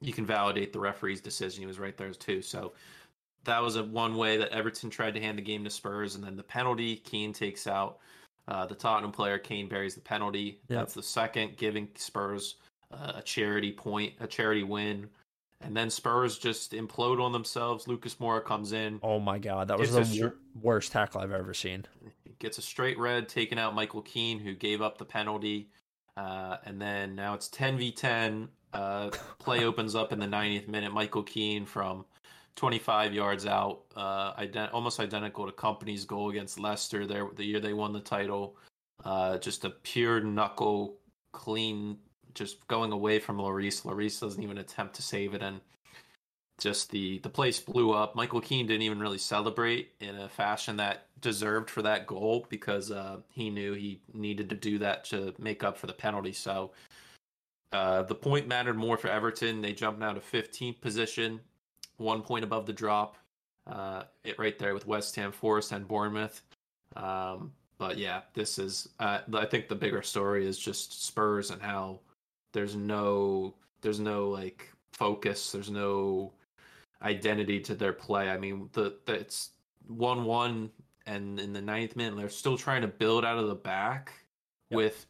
[0.00, 1.62] you can validate the referee's decision.
[1.62, 2.42] He was right there too.
[2.42, 2.72] So
[3.44, 6.24] that was a one way that Everton tried to hand the game to Spurs, and
[6.24, 7.98] then the penalty Kane takes out
[8.48, 9.38] uh, the Tottenham player.
[9.38, 10.60] Kane buries the penalty.
[10.68, 10.78] Yep.
[10.78, 12.56] That's the second, giving Spurs
[12.92, 15.08] uh, a charity point, a charity win,
[15.60, 17.88] and then Spurs just implode on themselves.
[17.88, 21.86] Lucas Moura comes in, Oh my god, that was the worst tackle I've ever seen.
[22.38, 25.70] gets a straight red, taking out Michael Keane, who gave up the penalty.
[26.16, 28.48] Uh, and then now it's 10 v 10.
[28.72, 30.92] Uh, play opens up in the 90th minute.
[30.92, 32.04] Michael Keane from
[32.56, 37.60] 25 yards out, uh, ident- almost identical to Kompany's goal against Leicester there the year
[37.60, 38.56] they won the title.
[39.04, 40.96] Uh, just a pure knuckle,
[41.32, 41.98] clean,
[42.34, 43.82] just going away from Lloris.
[43.82, 45.60] Lloris doesn't even attempt to save it, and
[46.58, 48.14] just the the place blew up.
[48.14, 52.90] Michael Keane didn't even really celebrate in a fashion that deserved for that goal because
[52.90, 56.32] uh, he knew he needed to do that to make up for the penalty.
[56.32, 56.72] So
[57.72, 59.60] uh, the point mattered more for Everton.
[59.60, 61.40] They jumped now to 15th position,
[61.96, 63.16] one point above the drop.
[63.66, 66.42] Uh, it right there with West Ham, Forest, and Bournemouth.
[66.94, 68.88] Um, but yeah, this is.
[69.00, 72.00] Uh, I think the bigger story is just Spurs and how
[72.54, 75.52] there's no there's no like focus.
[75.52, 76.32] There's no
[77.02, 78.30] identity to their play.
[78.30, 79.50] I mean, the, the it's
[79.86, 80.70] one one,
[81.04, 84.12] and in the ninth minute, they're still trying to build out of the back
[84.70, 84.76] Yep.
[84.78, 85.06] with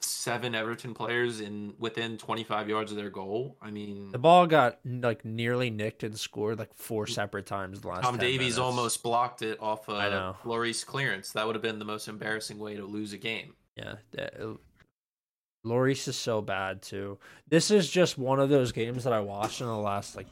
[0.00, 3.56] seven Everton players in within 25 yards of their goal.
[3.62, 7.10] I mean, The ball got like nearly nicked and scored like four mm.
[7.10, 8.02] separate times the last.
[8.02, 8.58] Tom 10 Davies minutes.
[8.58, 10.36] almost blocked it off a know.
[10.44, 11.30] Lloris clearance.
[11.32, 13.54] That would have been the most embarrassing way to lose a game.
[13.76, 14.54] Yeah, uh,
[15.64, 17.18] Lloris is so bad too.
[17.48, 20.26] This is just one of those games that I watched in the last like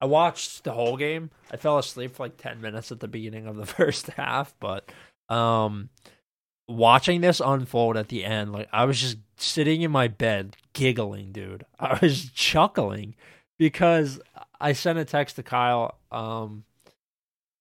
[0.00, 1.30] I watched the whole game.
[1.50, 4.90] I fell asleep for like 10 minutes at the beginning of the first half, but
[5.28, 5.90] um
[6.68, 11.32] watching this unfold at the end, like I was just sitting in my bed giggling,
[11.32, 11.66] dude.
[11.80, 13.14] I was chuckling
[13.58, 14.20] because
[14.60, 16.64] I sent a text to Kyle um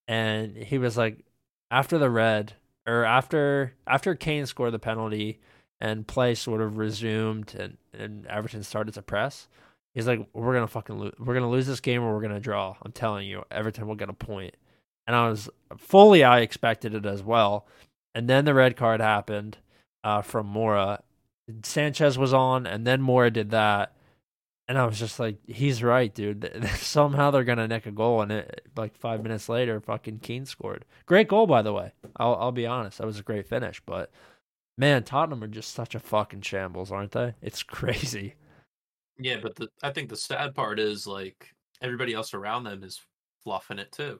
[0.07, 1.17] and he was like
[1.69, 2.53] after the red
[2.87, 5.39] or after after Kane scored the penalty
[5.81, 9.47] and play sort of resumed and, and Everton started to press,
[9.93, 11.13] he's like, "We're gonna fucking lose.
[11.19, 12.75] We're gonna lose this game, or we're gonna draw.
[12.83, 14.55] I'm telling you, Everton will get a point."
[15.07, 17.65] And I was fully, I expected it as well.
[18.13, 19.57] And then the red card happened
[20.03, 21.01] uh, from Moura.
[21.63, 23.95] Sanchez was on, and then Moura did that.
[24.67, 26.69] And I was just like, he's right, dude.
[26.75, 30.85] Somehow they're gonna nick a goal, and it like five minutes later, fucking Keane scored.
[31.07, 31.93] Great goal, by the way.
[32.17, 33.81] I'll I'll be honest, that was a great finish.
[33.83, 34.11] But
[34.79, 37.35] man, Tottenham are just such a fucking shambles, aren't they?
[37.41, 38.35] It's crazy.
[39.19, 43.01] Yeah, but the I think the sad part is like everybody else around them is
[43.43, 44.19] fluffing it too.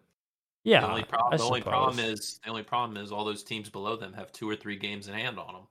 [0.66, 0.82] Yeah.
[0.82, 3.96] The only, pro- the only problem is the only problem is all those teams below
[3.96, 5.68] them have two or three games in hand on them.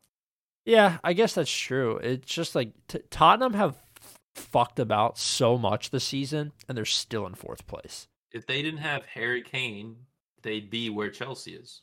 [0.65, 1.99] Yeah, I guess that's true.
[1.99, 6.85] It's just like t- Tottenham have f- fucked about so much this season, and they're
[6.87, 8.09] still in fourth place.
[8.33, 9.97] If they didn't have Harry Kane,
[10.43, 11.83] they'd be where Chelsea is.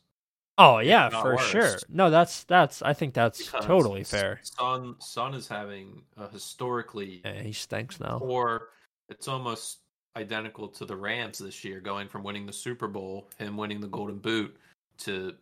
[0.57, 1.47] Oh yeah, for worse.
[1.47, 1.77] sure.
[1.89, 2.81] No, that's that's.
[2.81, 4.39] I think that's because totally fair.
[4.43, 7.21] Son Son is having a historically.
[7.25, 8.19] Yeah, he stinks now.
[8.19, 8.69] Or
[9.09, 9.79] it's almost
[10.15, 13.87] identical to the Rams this year, going from winning the Super Bowl, him winning the
[13.87, 14.55] Golden Boot,
[14.99, 15.33] to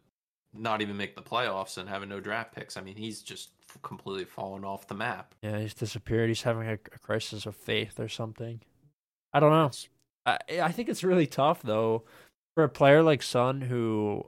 [0.53, 2.75] not even make the playoffs and having no draft picks.
[2.75, 3.51] I mean, he's just
[3.81, 5.35] completely fallen off the map.
[5.41, 6.29] Yeah, he's disappeared.
[6.29, 8.61] He's having a, a crisis of faith or something.
[9.31, 9.71] I don't know.
[10.25, 12.03] I I think it's really tough though
[12.55, 14.25] for a player like Son who,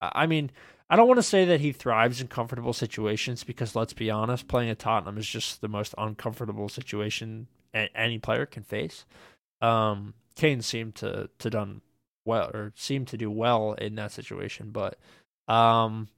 [0.00, 0.50] I mean.
[0.90, 4.48] I don't want to say that he thrives in comfortable situations because let's be honest,
[4.48, 9.06] playing at Tottenham is just the most uncomfortable situation any player can face.
[9.60, 11.80] Um, Kane seemed to to done
[12.24, 14.98] well or seemed to do well in that situation, but
[15.48, 16.08] um,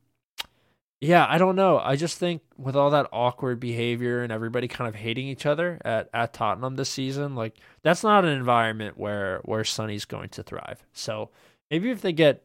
[1.01, 1.79] yeah, I don't know.
[1.79, 5.81] I just think with all that awkward behavior and everybody kind of hating each other
[5.85, 10.43] at, at Tottenham this season, like that's not an environment where where Sonny's going to
[10.43, 10.85] thrive.
[10.93, 11.31] So
[11.71, 12.43] maybe if they get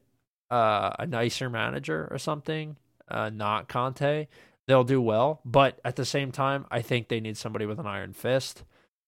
[0.52, 2.78] uh, a nicer manager or something,
[3.08, 4.28] uh, not Conte,
[4.68, 5.42] they'll do well.
[5.46, 8.64] But at the same time, I think they need somebody with an iron fist.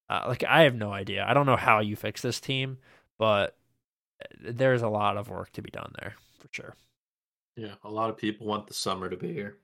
[0.09, 1.25] Uh, like I have no idea.
[1.27, 2.77] I don't know how you fix this team,
[3.17, 3.55] but
[4.39, 6.75] there's a lot of work to be done there for sure.
[7.55, 9.57] Yeah, a lot of people want the summer to be here.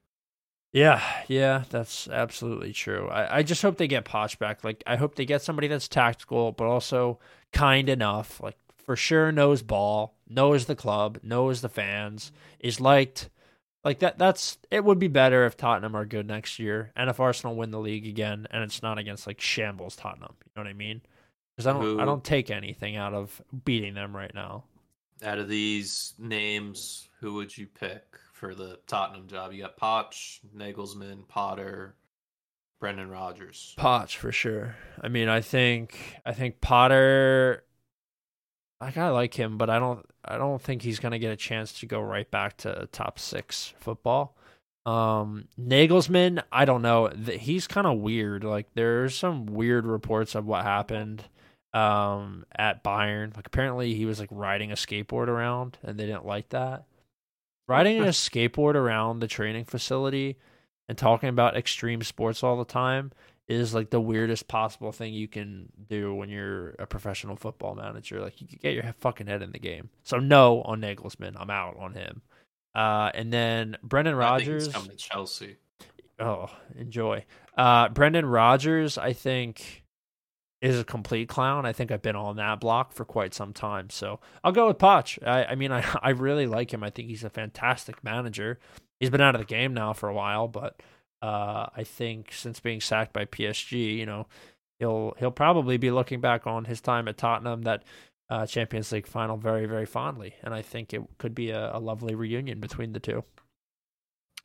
[0.71, 3.07] Yeah, yeah, that's absolutely true.
[3.09, 4.63] I, I just hope they get Poch back.
[4.63, 7.19] Like I hope they get somebody that's tactical, but also
[7.51, 8.39] kind enough.
[8.41, 8.57] Like
[8.89, 13.29] for sure knows ball, knows the club, knows the fans, is liked
[13.83, 17.19] like that that's it would be better if Tottenham are good next year and if
[17.19, 20.33] Arsenal win the league again and it's not against like shambles Tottenham.
[20.43, 21.01] You know what I mean?
[21.55, 24.63] Cuz I don't Who, I don't take anything out of beating them right now.
[25.21, 29.53] Out of these names, who would you pick for the Tottenham job?
[29.53, 31.93] You got Poch, Nagelsmann, Potter,
[32.79, 33.75] Brendan Rodgers.
[33.77, 34.77] Poch for sure.
[34.99, 37.65] I mean, I think I think Potter
[38.81, 41.79] like I like him, but I don't I don't think he's gonna get a chance
[41.79, 44.35] to go right back to top six football.
[44.85, 47.07] Um, Nagelsmann, I don't know.
[47.07, 48.43] He's kind of weird.
[48.43, 51.23] Like there's some weird reports of what happened
[51.73, 53.35] um at Bayern.
[53.35, 56.85] Like apparently he was like riding a skateboard around and they didn't like that.
[57.67, 60.37] Riding a skateboard around the training facility
[60.87, 63.11] and talking about extreme sports all the time
[63.49, 68.21] is like the weirdest possible thing you can do when you're a professional football manager.
[68.21, 69.89] Like you could get your fucking head in the game.
[70.03, 71.35] So no on Nagelsmann.
[71.35, 72.21] I'm out on him.
[72.75, 75.57] Uh, and then Brendan Rodgers coming to Chelsea.
[76.19, 77.25] Oh, enjoy.
[77.57, 79.83] Uh, Brendan Rodgers, I think,
[80.61, 81.65] is a complete clown.
[81.65, 83.89] I think I've been on that block for quite some time.
[83.89, 85.17] So I'll go with Poch.
[85.25, 86.83] I, I mean, I, I really like him.
[86.83, 88.59] I think he's a fantastic manager.
[88.99, 90.81] He's been out of the game now for a while, but
[91.21, 94.27] uh, I think since being sacked by PSG, you know,
[94.79, 97.83] he'll he'll probably be looking back on his time at Tottenham that
[98.29, 101.79] uh, Champions League final very very fondly, and I think it could be a, a
[101.79, 103.23] lovely reunion between the two.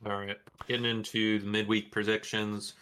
[0.05, 2.73] All right, getting into the midweek predictions.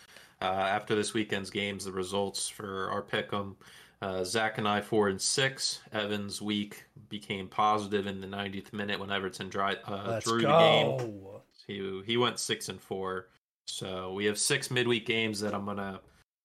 [0.41, 3.55] Uh, after this weekend's games, the results for our pick'em.
[4.01, 5.79] Uh, Zach and I four and six.
[5.93, 10.97] Evans week became positive in the 90th minute when Everton dry, uh, drew go.
[10.97, 11.19] the game.
[11.67, 13.29] He he went six and four.
[13.67, 15.99] So we have six midweek games that I'm gonna.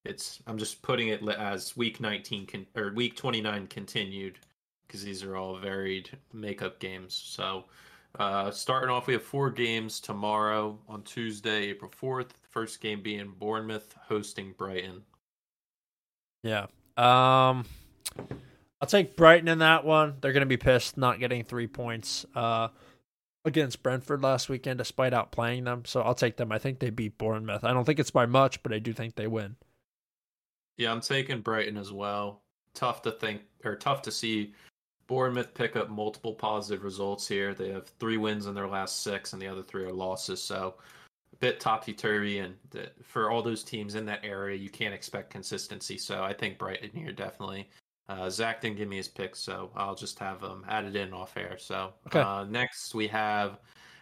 [0.05, 4.39] It's I'm just putting it as week 19 con, or week 29 continued
[4.87, 7.15] because these are all varied makeup games.
[7.15, 7.65] So
[8.19, 12.31] Uh, starting off, we have four games tomorrow on Tuesday, April 4th.
[12.51, 15.03] First game being Bournemouth hosting Brighton.
[16.43, 16.67] Yeah.
[16.97, 17.67] Um,
[18.81, 20.15] I'll take Brighton in that one.
[20.21, 22.69] They're going to be pissed not getting three points uh,
[23.45, 25.85] against Brentford last weekend, despite outplaying them.
[25.85, 26.53] So I'll take them.
[26.53, 27.65] I think they beat Bournemouth.
[27.65, 29.57] I don't think it's by much, but I do think they win.
[30.77, 32.43] Yeah, I'm taking Brighton as well.
[32.75, 34.55] Tough to think or tough to see
[35.07, 37.55] Bournemouth pick up multiple positive results here.
[37.55, 40.43] They have three wins in their last six, and the other three are losses.
[40.43, 40.75] So
[41.33, 42.55] a bit topsy turvy, and
[43.03, 45.97] for all those teams in that area, you can't expect consistency.
[45.99, 47.69] So I think Brighton here definitely.
[48.09, 51.37] Uh, Zach didn't give me his picks, so I'll just have them added in off
[51.37, 51.57] air.
[51.59, 52.21] So okay.
[52.21, 53.59] uh, next we have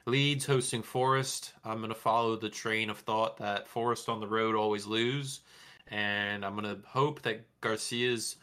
[0.07, 1.53] Leeds hosting Forest.
[1.65, 5.41] I'm going to follow the train of thought that Forest on the road always lose
[5.89, 8.37] and I'm going to hope that Gracia's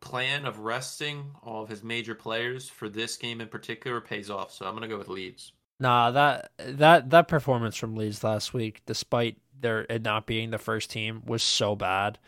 [0.00, 4.52] plan of resting all of his major players for this game in particular pays off.
[4.52, 5.52] So I'm going to go with Leeds.
[5.80, 10.58] Nah, that that that performance from Leeds last week, despite their it not being the
[10.58, 12.18] first team, was so bad.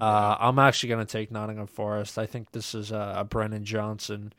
[0.00, 2.18] Uh, I'm actually going to take Nottingham Forest.
[2.18, 4.32] I think this is a, a Brennan Johnson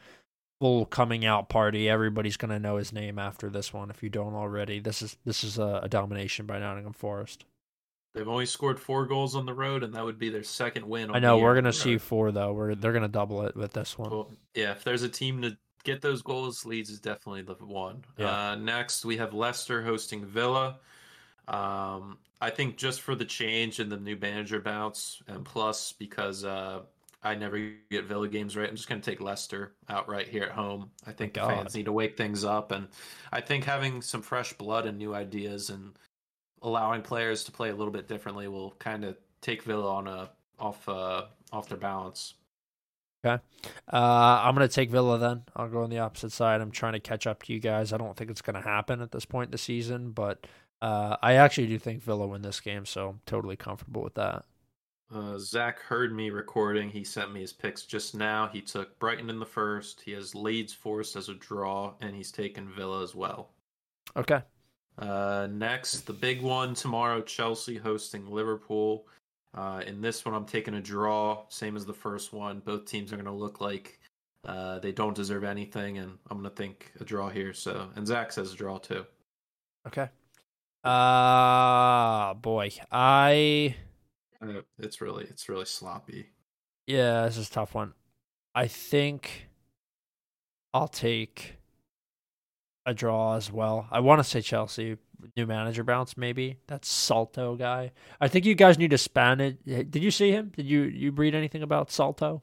[0.59, 1.89] full coming out party.
[1.89, 3.89] Everybody's going to know his name after this one.
[3.89, 7.45] If you don't already, this is this is a, a domination by Nottingham Forest.
[8.13, 11.11] They've only scored four goals on the road, and that would be their second win.
[11.11, 12.51] I know we're gonna see four though.
[12.51, 14.09] We're they're gonna double it with this one.
[14.11, 18.03] Well, yeah, if there's a team to get those goals, Leeds is definitely the one.
[18.17, 18.51] Yeah.
[18.51, 20.79] Uh, next, we have Leicester hosting Villa.
[21.51, 26.43] Um, I think just for the change in the new manager bounce, and plus because
[26.43, 26.79] uh,
[27.21, 30.51] I never get Villa games right, I'm just going to take Leicester outright here at
[30.51, 30.89] home.
[31.05, 32.87] I think fans need to wake things up, and
[33.31, 35.91] I think having some fresh blood and new ideas and
[36.61, 40.29] allowing players to play a little bit differently will kind of take Villa on a
[40.57, 42.35] off uh, off their balance.
[43.23, 43.43] Okay.
[43.91, 45.43] Uh, I'm going to take Villa then.
[45.55, 46.59] I'll go on the opposite side.
[46.59, 47.93] I'm trying to catch up to you guys.
[47.93, 50.47] I don't think it's going to happen at this point in the season, but
[50.81, 54.45] uh, I actually do think Villa win this game, so I'm totally comfortable with that.
[55.13, 56.89] Uh, Zach heard me recording.
[56.89, 58.47] He sent me his picks just now.
[58.47, 60.01] He took Brighton in the first.
[60.01, 63.51] He has Leeds Forest as a draw, and he's taken Villa as well.
[64.15, 64.41] Okay.
[64.97, 69.05] Uh, next, the big one tomorrow Chelsea hosting Liverpool.
[69.53, 72.59] Uh, in this one, I'm taking a draw, same as the first one.
[72.59, 73.99] Both teams are going to look like
[74.45, 77.53] uh, they don't deserve anything, and I'm going to think a draw here.
[77.53, 79.05] So, and Zach says a draw too.
[79.85, 80.07] Okay.
[80.83, 83.75] Uh boy, I.
[84.41, 86.29] Uh, it's really, it's really sloppy.
[86.87, 87.93] Yeah, this is a tough one.
[88.55, 89.47] I think
[90.73, 91.57] I'll take
[92.85, 93.87] a draw as well.
[93.91, 94.97] I want to say Chelsea
[95.37, 96.57] new manager bounce maybe.
[96.67, 97.91] That Saltor guy.
[98.19, 99.63] I think you guys need to span it.
[99.65, 100.51] Did you see him?
[100.55, 102.39] Did you you read anything about Saltor?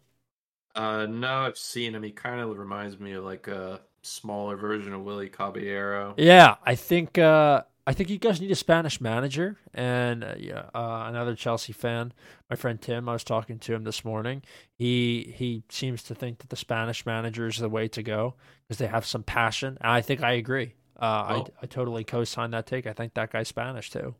[0.74, 2.02] Uh no, I've seen him.
[2.02, 6.14] He kind of reminds me of like a smaller version of Willy Caballero.
[6.16, 10.64] Yeah, I think uh I think you guys need a Spanish manager and uh, yeah,
[10.74, 12.12] uh, another Chelsea fan.
[12.50, 14.42] My friend Tim, I was talking to him this morning.
[14.74, 18.34] He he seems to think that the Spanish manager is the way to go
[18.66, 19.78] because they have some passion.
[19.80, 20.74] And I think I agree.
[21.00, 21.46] Uh, oh.
[21.62, 22.86] I I totally co-sign that take.
[22.86, 24.14] I think that guy's Spanish too.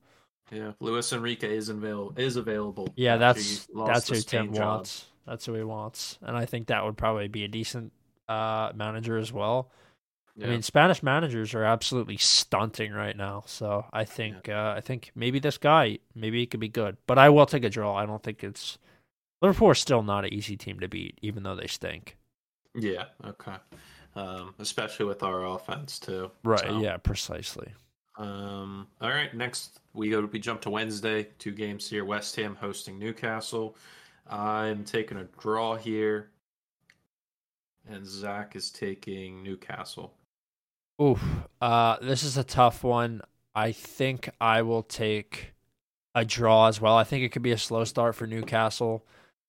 [0.51, 2.15] Yeah, Luis Enrique is available.
[2.17, 2.89] Is available.
[2.97, 4.65] Yeah, that's that's who Tim job.
[4.65, 5.05] wants.
[5.27, 7.93] That's who he wants, and I think that would probably be a decent
[8.31, 9.71] uh, manager as well.
[10.39, 10.47] Yeah.
[10.47, 13.43] I mean, Spanish managers are absolutely stunting right now.
[13.47, 17.19] So I think uh, I think maybe this guy maybe he could be good, but
[17.19, 17.97] I will take a draw.
[17.97, 18.79] I don't think it's
[19.43, 22.17] Liverpool is still not an easy team to beat, even though they stink.
[22.73, 23.07] Yeah.
[23.25, 23.57] Okay.
[24.15, 26.31] Um, especially with our offense too.
[26.45, 26.61] Right.
[26.61, 26.81] So.
[26.81, 26.99] Yeah.
[26.99, 27.73] Precisely.
[28.17, 29.35] Um, all right.
[29.35, 30.25] Next, we go.
[30.25, 31.31] We jump to Wednesday.
[31.41, 32.05] Two games here.
[32.05, 33.77] West Ham hosting Newcastle.
[34.29, 36.31] I'm taking a draw here,
[37.89, 40.15] and Zach is taking Newcastle.
[41.01, 41.23] Oof.
[41.61, 43.23] Uh, this is a tough one.
[43.55, 45.53] I think I will take
[46.15, 46.97] a draw as well.
[46.97, 49.07] I think it could be a slow start for Newcastle.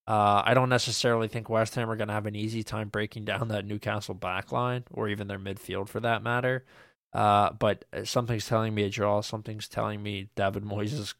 [0.08, 3.26] Uh, I don't necessarily think West Ham are going to have an easy time breaking
[3.26, 6.66] down that Newcastle backline or even their midfield for that matter.
[7.14, 9.22] Uh, but something's telling me a draw.
[9.22, 11.14] Something's telling me David Moyes is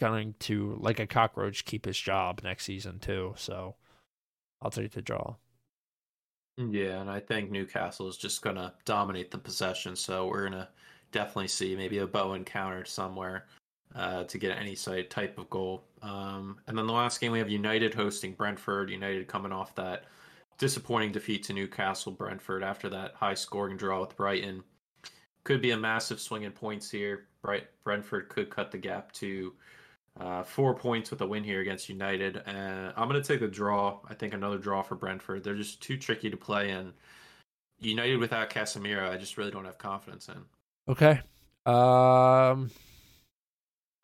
[0.00, 3.34] going to, like a cockroach, keep his job next season too.
[3.36, 3.76] So
[4.60, 5.36] I'll take the draw.
[6.56, 9.96] Yeah, and I think Newcastle is just going to dominate the possession.
[9.96, 10.68] So we're going to
[11.10, 13.46] definitely see maybe a Bowen counter somewhere
[13.94, 15.84] uh, to get any type of goal.
[16.02, 18.90] Um, and then the last game we have United hosting Brentford.
[18.90, 20.04] United coming off that
[20.58, 22.12] disappointing defeat to Newcastle.
[22.12, 24.62] Brentford after that high scoring draw with Brighton
[25.44, 27.26] could be a massive swing in points here.
[27.42, 29.52] Bright Brentford could cut the gap to
[30.20, 32.42] uh, four points with a win here against United.
[32.46, 34.00] And I'm going to take the draw.
[34.08, 35.42] I think another draw for Brentford.
[35.44, 36.70] They're just too tricky to play.
[36.70, 36.92] in.
[37.80, 40.44] United without Casemiro, I just really don't have confidence in.
[40.88, 41.20] Okay.
[41.66, 42.70] Um,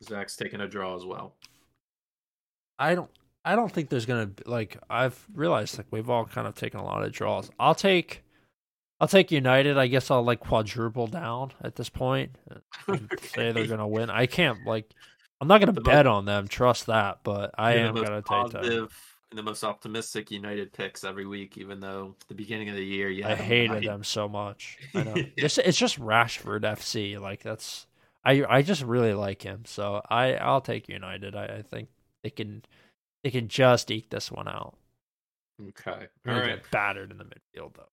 [0.03, 1.35] Zach's taking a draw as well.
[2.79, 3.11] I don't.
[3.45, 4.79] I don't think there's gonna be, like.
[4.91, 7.51] I've realized like we've all kind of taken a lot of draws.
[7.59, 8.23] I'll take.
[9.01, 9.79] I'll take United.
[9.79, 12.37] I guess I'll like quadruple down at this point.
[12.89, 13.07] okay.
[13.23, 14.11] Say they're gonna win.
[14.11, 14.93] I can't like.
[15.41, 16.49] I'm not gonna bet most, on them.
[16.49, 18.89] Trust that, but I am gonna take them
[19.31, 23.29] the most optimistic United picks every week, even though the beginning of the year, yeah,
[23.29, 24.79] I hated them so much.
[24.95, 27.21] I know it's, it's just Rashford FC.
[27.21, 27.87] Like that's
[28.25, 31.37] I I just really like him, so I I'll take United.
[31.37, 31.89] I, I think
[32.23, 32.63] they can
[33.23, 34.75] they can just eke this one out.
[35.61, 36.63] Okay, all right.
[36.71, 37.89] battered in the midfield though.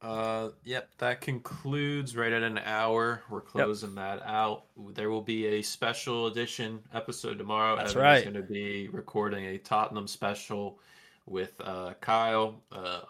[0.00, 3.22] Uh, yep, that concludes right at an hour.
[3.28, 4.20] We're closing yep.
[4.20, 4.64] that out.
[4.94, 7.76] There will be a special edition episode tomorrow.
[7.76, 8.22] That's Evan right.
[8.22, 10.78] going to be recording a Tottenham special
[11.26, 13.00] with uh, Kyle, uh,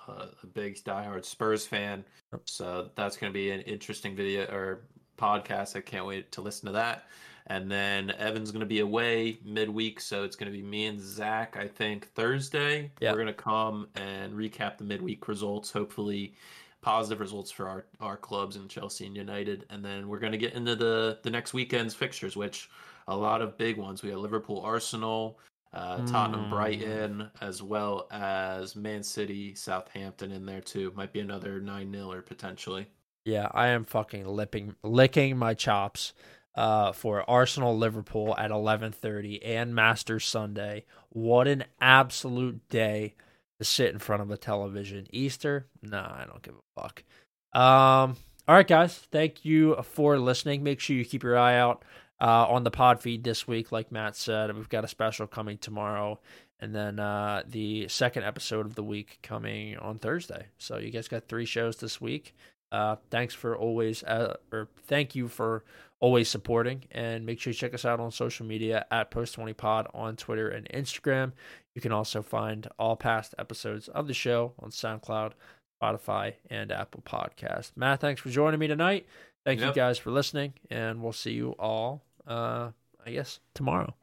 [0.43, 2.05] a big diehard Spurs fan.
[2.33, 2.43] Yep.
[2.47, 4.81] So that's going to be an interesting video or
[5.19, 5.77] podcast.
[5.77, 7.05] I can't wait to listen to that.
[7.49, 11.01] And then Evan's going to be away midweek, so it's going to be me and
[11.01, 11.57] Zach.
[11.59, 12.91] I think Thursday.
[13.01, 13.13] Yep.
[13.13, 15.71] We're going to come and recap the midweek results.
[15.71, 16.35] Hopefully
[16.81, 19.67] positive results for our, our clubs in Chelsea and United.
[19.71, 22.71] And then we're going to get into the, the next weekend's fixtures, which
[23.09, 24.03] a lot of big ones.
[24.03, 25.39] We have Liverpool, Arsenal,
[25.73, 26.51] uh, Tottenham, mm.
[26.51, 30.93] Brighton, as well as Man City, Southampton in there too.
[30.95, 32.87] Might be another 9 0 or potentially.
[33.25, 36.15] Yeah, I am fucking lipping, licking my chops
[36.55, 40.85] uh, for Arsenal Liverpool at 11:30 and Masters Sunday.
[41.11, 43.15] What an absolute day
[43.59, 45.07] to sit in front of a television.
[45.13, 45.67] Easter?
[45.83, 47.05] Nah, I don't give a fuck.
[47.55, 48.95] Um, all right, guys.
[49.11, 50.63] Thank you for listening.
[50.63, 51.85] Make sure you keep your eye out
[52.21, 53.73] uh, on the pod feed this week.
[53.73, 56.19] Like Matt said, we've got a special coming tomorrow,
[56.61, 60.47] and then uh, the second episode of the week coming on Thursday.
[60.59, 62.35] So you guys got three shows this week.
[62.71, 65.65] Uh, thanks for always, uh, or thank you for
[66.01, 66.85] always supporting.
[66.91, 70.69] And make sure you check us out on social media at Post20Pod on Twitter and
[70.71, 71.33] Instagram.
[71.75, 75.33] You can also find all past episodes of the show on SoundCloud,
[75.81, 77.73] Spotify, and Apple Podcast.
[77.77, 79.07] Matt, thanks for joining me tonight.
[79.45, 79.69] Thank yep.
[79.69, 82.71] you guys for listening, and we'll see you all, uh,
[83.05, 83.95] I guess, tomorrow.